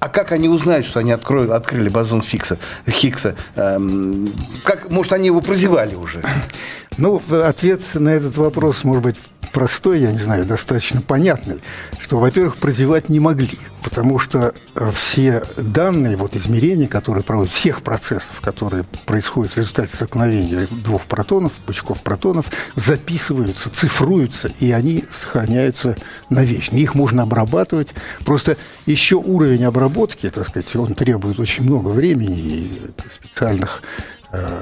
А, 0.00 0.08
как 0.08 0.32
они 0.32 0.48
узнают, 0.48 0.86
что 0.86 1.00
они 1.00 1.10
откроют, 1.10 1.50
открыли 1.50 1.88
бозон 1.88 2.22
Фикса, 2.22 2.58
Хиггса? 2.88 3.34
Эм, 3.56 4.32
как, 4.62 4.90
может, 4.90 5.12
они 5.12 5.26
его 5.26 5.40
прозевали 5.40 5.94
уже? 5.94 6.22
Ну, 6.98 7.22
ответ 7.44 7.80
на 7.94 8.08
этот 8.08 8.36
вопрос, 8.36 8.82
может 8.82 9.04
быть, 9.04 9.16
простой, 9.52 10.00
я 10.00 10.12
не 10.12 10.18
знаю, 10.18 10.44
достаточно 10.44 11.00
понятный, 11.00 11.60
что, 12.00 12.18
во-первых, 12.18 12.56
прозевать 12.56 13.08
не 13.08 13.20
могли, 13.20 13.58
потому 13.82 14.18
что 14.18 14.54
э, 14.74 14.90
все 14.94 15.42
данные, 15.56 16.16
вот 16.16 16.36
измерения, 16.36 16.88
которые 16.88 17.24
проводят, 17.24 17.52
всех 17.52 17.82
процессов, 17.82 18.40
которые 18.40 18.84
происходят 19.06 19.54
в 19.54 19.56
результате 19.58 19.94
столкновения 19.94 20.66
двух 20.70 21.02
протонов, 21.02 21.52
пучков 21.66 22.02
протонов, 22.02 22.46
записываются, 22.74 23.70
цифруются, 23.70 24.48
и 24.60 24.72
они 24.72 25.04
сохраняются 25.10 25.96
навечно. 26.30 26.76
Их 26.76 26.94
можно 26.94 27.22
обрабатывать. 27.22 27.94
Просто 28.24 28.56
еще 28.86 29.16
уровень 29.16 29.64
обработки, 29.64 30.30
так 30.30 30.48
сказать, 30.48 30.74
он 30.76 30.94
требует 30.94 31.38
очень 31.38 31.64
много 31.64 31.88
времени 31.88 32.38
и 32.38 32.80
специальных 33.10 33.82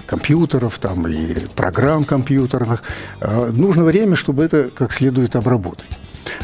компьютеров 0.07 0.79
там, 0.79 1.07
и 1.09 1.35
программ 1.55 2.05
компьютерных. 2.05 2.83
Э, 3.21 3.51
нужно 3.53 3.85
время, 3.85 4.17
чтобы 4.17 4.45
это 4.45 4.71
как 4.75 4.93
следует 4.93 5.37
обработать. 5.37 5.99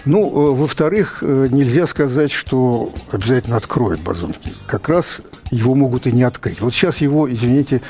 Ну, 0.04 0.26
э, 0.28 0.54
во-вторых, 0.56 1.22
нельзя 1.22 1.86
сказать, 1.86 2.32
что 2.32 2.92
обязательно 3.10 3.56
откроет 3.56 4.00
бозон 4.00 4.34
Как 4.66 4.88
раз 4.88 5.20
его 5.50 5.74
могут 5.74 6.06
и 6.06 6.12
не 6.12 6.22
открыть. 6.22 6.60
Вот 6.60 6.72
сейчас 6.72 6.98
его, 6.98 7.30
извините, 7.30 7.82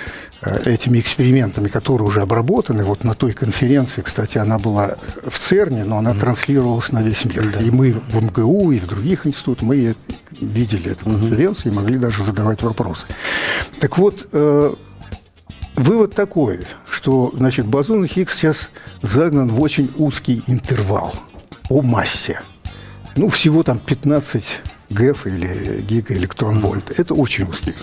этими 0.42 0.98
экспериментами, 0.98 1.68
которые 1.68 2.08
уже 2.08 2.20
обработаны, 2.20 2.84
вот 2.84 3.04
на 3.04 3.14
той 3.14 3.32
конференции, 3.32 4.02
кстати, 4.02 4.38
она 4.38 4.58
была 4.58 4.96
в 5.24 5.38
ЦЕРНе, 5.38 5.84
но 5.84 5.98
она 5.98 6.14
транслировалась 6.14 6.90
на 6.90 7.02
весь 7.02 7.24
мир. 7.24 7.48
Да. 7.54 7.60
И 7.60 7.70
мы 7.70 7.92
в 7.92 8.22
МГУ, 8.22 8.72
и 8.72 8.80
в 8.80 8.86
других 8.88 9.26
институтах, 9.26 9.62
мы 9.62 9.94
видели 10.40 10.90
эту 10.90 11.04
конференцию 11.04 11.72
и 11.72 11.74
могли 11.76 11.98
даже 11.98 12.24
задавать 12.24 12.62
вопросы. 12.62 13.06
Так 13.78 13.96
вот, 13.98 14.26
Вывод 15.76 16.14
такой, 16.14 16.60
что 16.90 17.32
значит, 17.34 17.66
бозон 17.66 18.06
Хиггс 18.06 18.36
сейчас 18.36 18.70
загнан 19.00 19.48
в 19.48 19.60
очень 19.60 19.90
узкий 19.96 20.42
интервал 20.46 21.14
по 21.68 21.80
массе. 21.80 22.40
Ну, 23.16 23.28
всего 23.28 23.62
там 23.62 23.78
15 23.78 24.60
ГЭФ 24.90 25.26
или 25.26 25.80
гигаэлектрон-вольт. 25.82 26.98
Это 26.98 27.14
очень 27.14 27.44
узкий. 27.44 27.74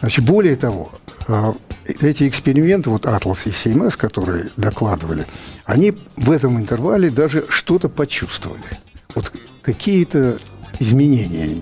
Значит, 0.00 0.24
более 0.24 0.56
того, 0.56 0.92
а, 1.26 1.54
эти 1.84 2.28
эксперименты, 2.28 2.90
вот 2.90 3.06
Атлас 3.06 3.46
и 3.46 3.50
CMS, 3.50 3.96
которые 3.96 4.50
докладывали, 4.56 5.26
они 5.64 5.92
в 6.16 6.30
этом 6.30 6.58
интервале 6.58 7.10
даже 7.10 7.44
что-то 7.48 7.88
почувствовали. 7.88 8.62
Вот 9.14 9.32
какие-то 9.62 10.38
изменения 10.78 11.60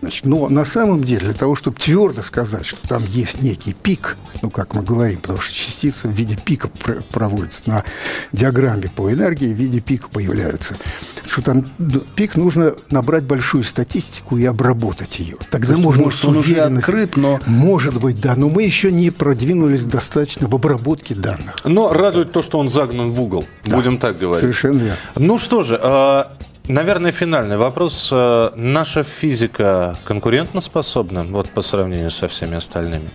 Значит, 0.00 0.24
но 0.24 0.48
на 0.48 0.64
самом 0.64 1.04
деле, 1.04 1.26
для 1.26 1.34
того, 1.34 1.54
чтобы 1.54 1.76
твердо 1.76 2.22
сказать, 2.22 2.64
что 2.64 2.78
там 2.88 3.04
есть 3.06 3.42
некий 3.42 3.74
пик, 3.74 4.16
ну, 4.40 4.48
как 4.48 4.74
мы 4.74 4.82
говорим, 4.82 5.20
потому 5.20 5.40
что 5.40 5.54
частица 5.54 6.08
в 6.08 6.12
виде 6.12 6.38
пика 6.42 6.68
проводится 7.12 7.62
на 7.66 7.84
диаграмме 8.32 8.90
по 8.94 9.12
энергии, 9.12 9.52
в 9.52 9.56
виде 9.56 9.80
пика 9.80 10.08
появляется, 10.08 10.76
что 11.26 11.42
там 11.42 11.64
пик 12.14 12.36
нужно 12.36 12.74
набрать 12.90 13.24
большую 13.24 13.62
статистику 13.64 14.38
и 14.38 14.44
обработать 14.46 15.18
ее. 15.18 15.36
Тогда 15.50 15.74
есть, 15.74 15.84
можно 15.84 16.04
может, 16.04 16.24
он 16.24 16.36
уже 16.38 16.56
открыт, 16.56 17.16
но... 17.16 17.38
Может 17.46 17.98
быть, 17.98 18.20
да, 18.20 18.34
но 18.36 18.48
мы 18.48 18.62
еще 18.62 18.90
не 18.90 19.10
продвинулись 19.10 19.84
достаточно 19.84 20.48
в 20.48 20.54
обработке 20.54 21.14
данных. 21.14 21.56
Но 21.64 21.92
радует 21.92 22.32
то, 22.32 22.42
что 22.42 22.58
он 22.58 22.70
загнан 22.70 23.10
в 23.10 23.20
угол, 23.20 23.44
да, 23.64 23.76
будем 23.76 23.98
так 23.98 24.18
говорить. 24.18 24.40
Совершенно 24.40 24.78
верно. 24.78 24.96
Ну 25.16 25.36
что 25.36 25.62
же, 25.62 25.78
а, 25.82 26.32
Наверное, 26.70 27.10
финальный 27.10 27.56
вопрос. 27.56 28.10
Э, 28.12 28.50
наша 28.54 29.02
физика 29.02 29.98
конкурентоспособна 30.04 31.24
вот 31.24 31.50
по 31.50 31.62
сравнению 31.62 32.12
со 32.12 32.28
всеми 32.28 32.54
остальными? 32.54 33.10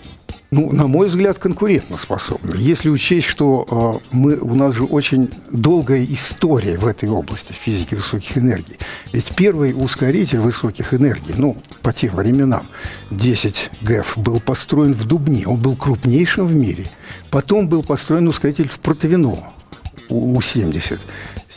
Ну, 0.52 0.74
на 0.74 0.88
мой 0.88 1.08
взгляд, 1.08 1.40
конкурентоспособна. 1.40 2.54
Если 2.58 2.90
учесть, 2.90 3.28
что 3.28 4.02
э, 4.04 4.08
мы, 4.12 4.36
у 4.36 4.56
нас 4.56 4.76
же 4.76 4.84
очень 4.84 5.30
долгая 5.52 6.04
история 6.04 6.78
в 6.78 6.86
этой 6.86 7.08
области 7.08 7.54
физики 7.54 7.96
высоких 7.96 8.38
энергий. 8.38 8.78
Ведь 9.14 9.34
первый 9.38 9.74
ускоритель 9.74 10.40
высоких 10.40 10.94
энергий, 10.94 11.34
ну, 11.38 11.56
по 11.82 11.94
тем 11.94 12.14
временам, 12.16 12.68
10 13.10 13.72
ГЭФ, 13.82 14.18
был 14.18 14.42
построен 14.42 14.94
в 14.94 15.06
Дубне. 15.06 15.48
Он 15.48 15.56
был 15.56 15.78
крупнейшим 15.78 16.46
в 16.46 16.54
мире. 16.54 16.92
Потом 17.32 17.70
был 17.70 17.84
построен 17.84 18.28
ускоритель 18.28 18.68
в 18.68 18.80
Протовино, 18.80 19.54
У-70. 20.10 21.00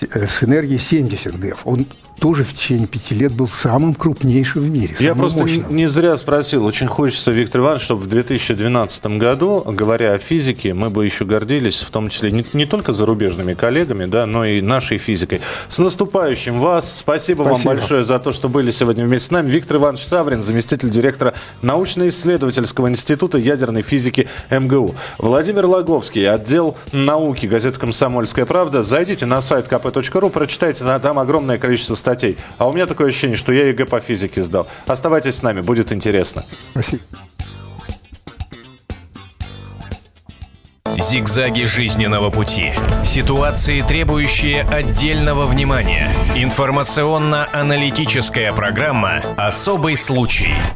Э, 0.01 0.27
с 0.27 0.43
энергией 0.43 0.79
70 0.79 1.39
ГЭФ. 1.39 1.67
Он 1.67 1.87
тоже 2.19 2.45
в 2.45 2.53
течение 2.53 2.87
пяти 2.87 3.15
лет 3.15 3.33
был 3.33 3.49
самым 3.49 3.95
крупнейшим 3.95 4.63
в 4.63 4.71
мире. 4.71 4.95
Я 4.99 5.15
просто 5.15 5.41
мощным. 5.41 5.75
не 5.75 5.89
зря 5.89 6.17
спросил. 6.17 6.65
Очень 6.65 6.89
хочется, 6.89 7.31
Виктор 7.31 7.61
Иванович, 7.61 7.83
чтобы 7.83 8.03
в 8.03 8.07
2012 8.09 9.07
году, 9.19 9.63
говоря 9.67 10.15
о 10.15 10.19
физике, 10.19 10.75
мы 10.75 10.91
бы 10.91 11.05
еще 11.05 11.25
гордились, 11.25 11.83
в 11.83 11.91
том 11.91 12.09
числе 12.09 12.31
не, 12.33 12.45
не 12.53 12.67
только 12.67 12.93
зарубежными 12.93 13.55
коллегами, 13.55 14.07
да, 14.07 14.27
но 14.27 14.45
и 14.45 14.61
нашей 14.61 14.99
физикой. 14.99 15.41
С 15.69 15.79
наступающим 15.79 16.61
вас! 16.61 16.99
Спасибо, 16.99 17.43
Спасибо. 17.43 17.69
вам 17.69 17.79
большое 17.79 18.03
за 18.03 18.19
то, 18.19 18.33
что 18.33 18.49
были 18.49 18.71
сегодня 18.71 19.05
вместе 19.05 19.29
с 19.29 19.31
нами. 19.31 19.51
Виктор 19.51 19.77
Иванович 19.77 20.05
Саврин, 20.05 20.43
заместитель 20.43 20.91
директора 20.91 21.35
научно-исследовательского 21.63 22.89
института 22.89 23.39
ядерной 23.39 23.83
физики 23.83 24.29
МГУ. 24.51 24.95
Владимир 25.19 25.67
Лаговский, 25.67 26.29
отдел 26.29 26.77
науки, 26.93 27.47
газета 27.47 27.79
«Комсомольская 27.79 28.47
правда». 28.47 28.83
Зайдите 28.83 29.27
на 29.27 29.41
сайт 29.41 29.69
kp.ru, 29.91 30.31
прочитайте, 30.31 30.85
там 31.01 31.19
огромное 31.19 31.59
количество 31.59 31.95
статей. 31.95 32.37
А 32.59 32.69
у 32.69 32.73
меня 32.73 32.87
такое 32.87 33.09
ощущение, 33.09 33.37
что 33.37 33.53
я 33.53 33.67
ЕГЭ 33.69 33.87
по 33.87 34.01
физике 34.01 34.43
сдал. 34.43 34.69
Оставайтесь 34.87 35.37
с 35.37 35.43
нами, 35.43 35.61
будет 35.61 35.93
интересно. 35.93 36.45
Спасибо. 36.73 37.03
Зигзаги 40.99 41.63
жизненного 41.63 42.31
пути. 42.31 42.73
Ситуации, 43.05 43.83
требующие 43.83 44.63
отдельного 44.63 45.47
внимания. 45.47 46.11
Информационно-аналитическая 46.35 48.53
программа 48.53 49.23
«Особый 49.37 49.95
случай». 49.97 50.57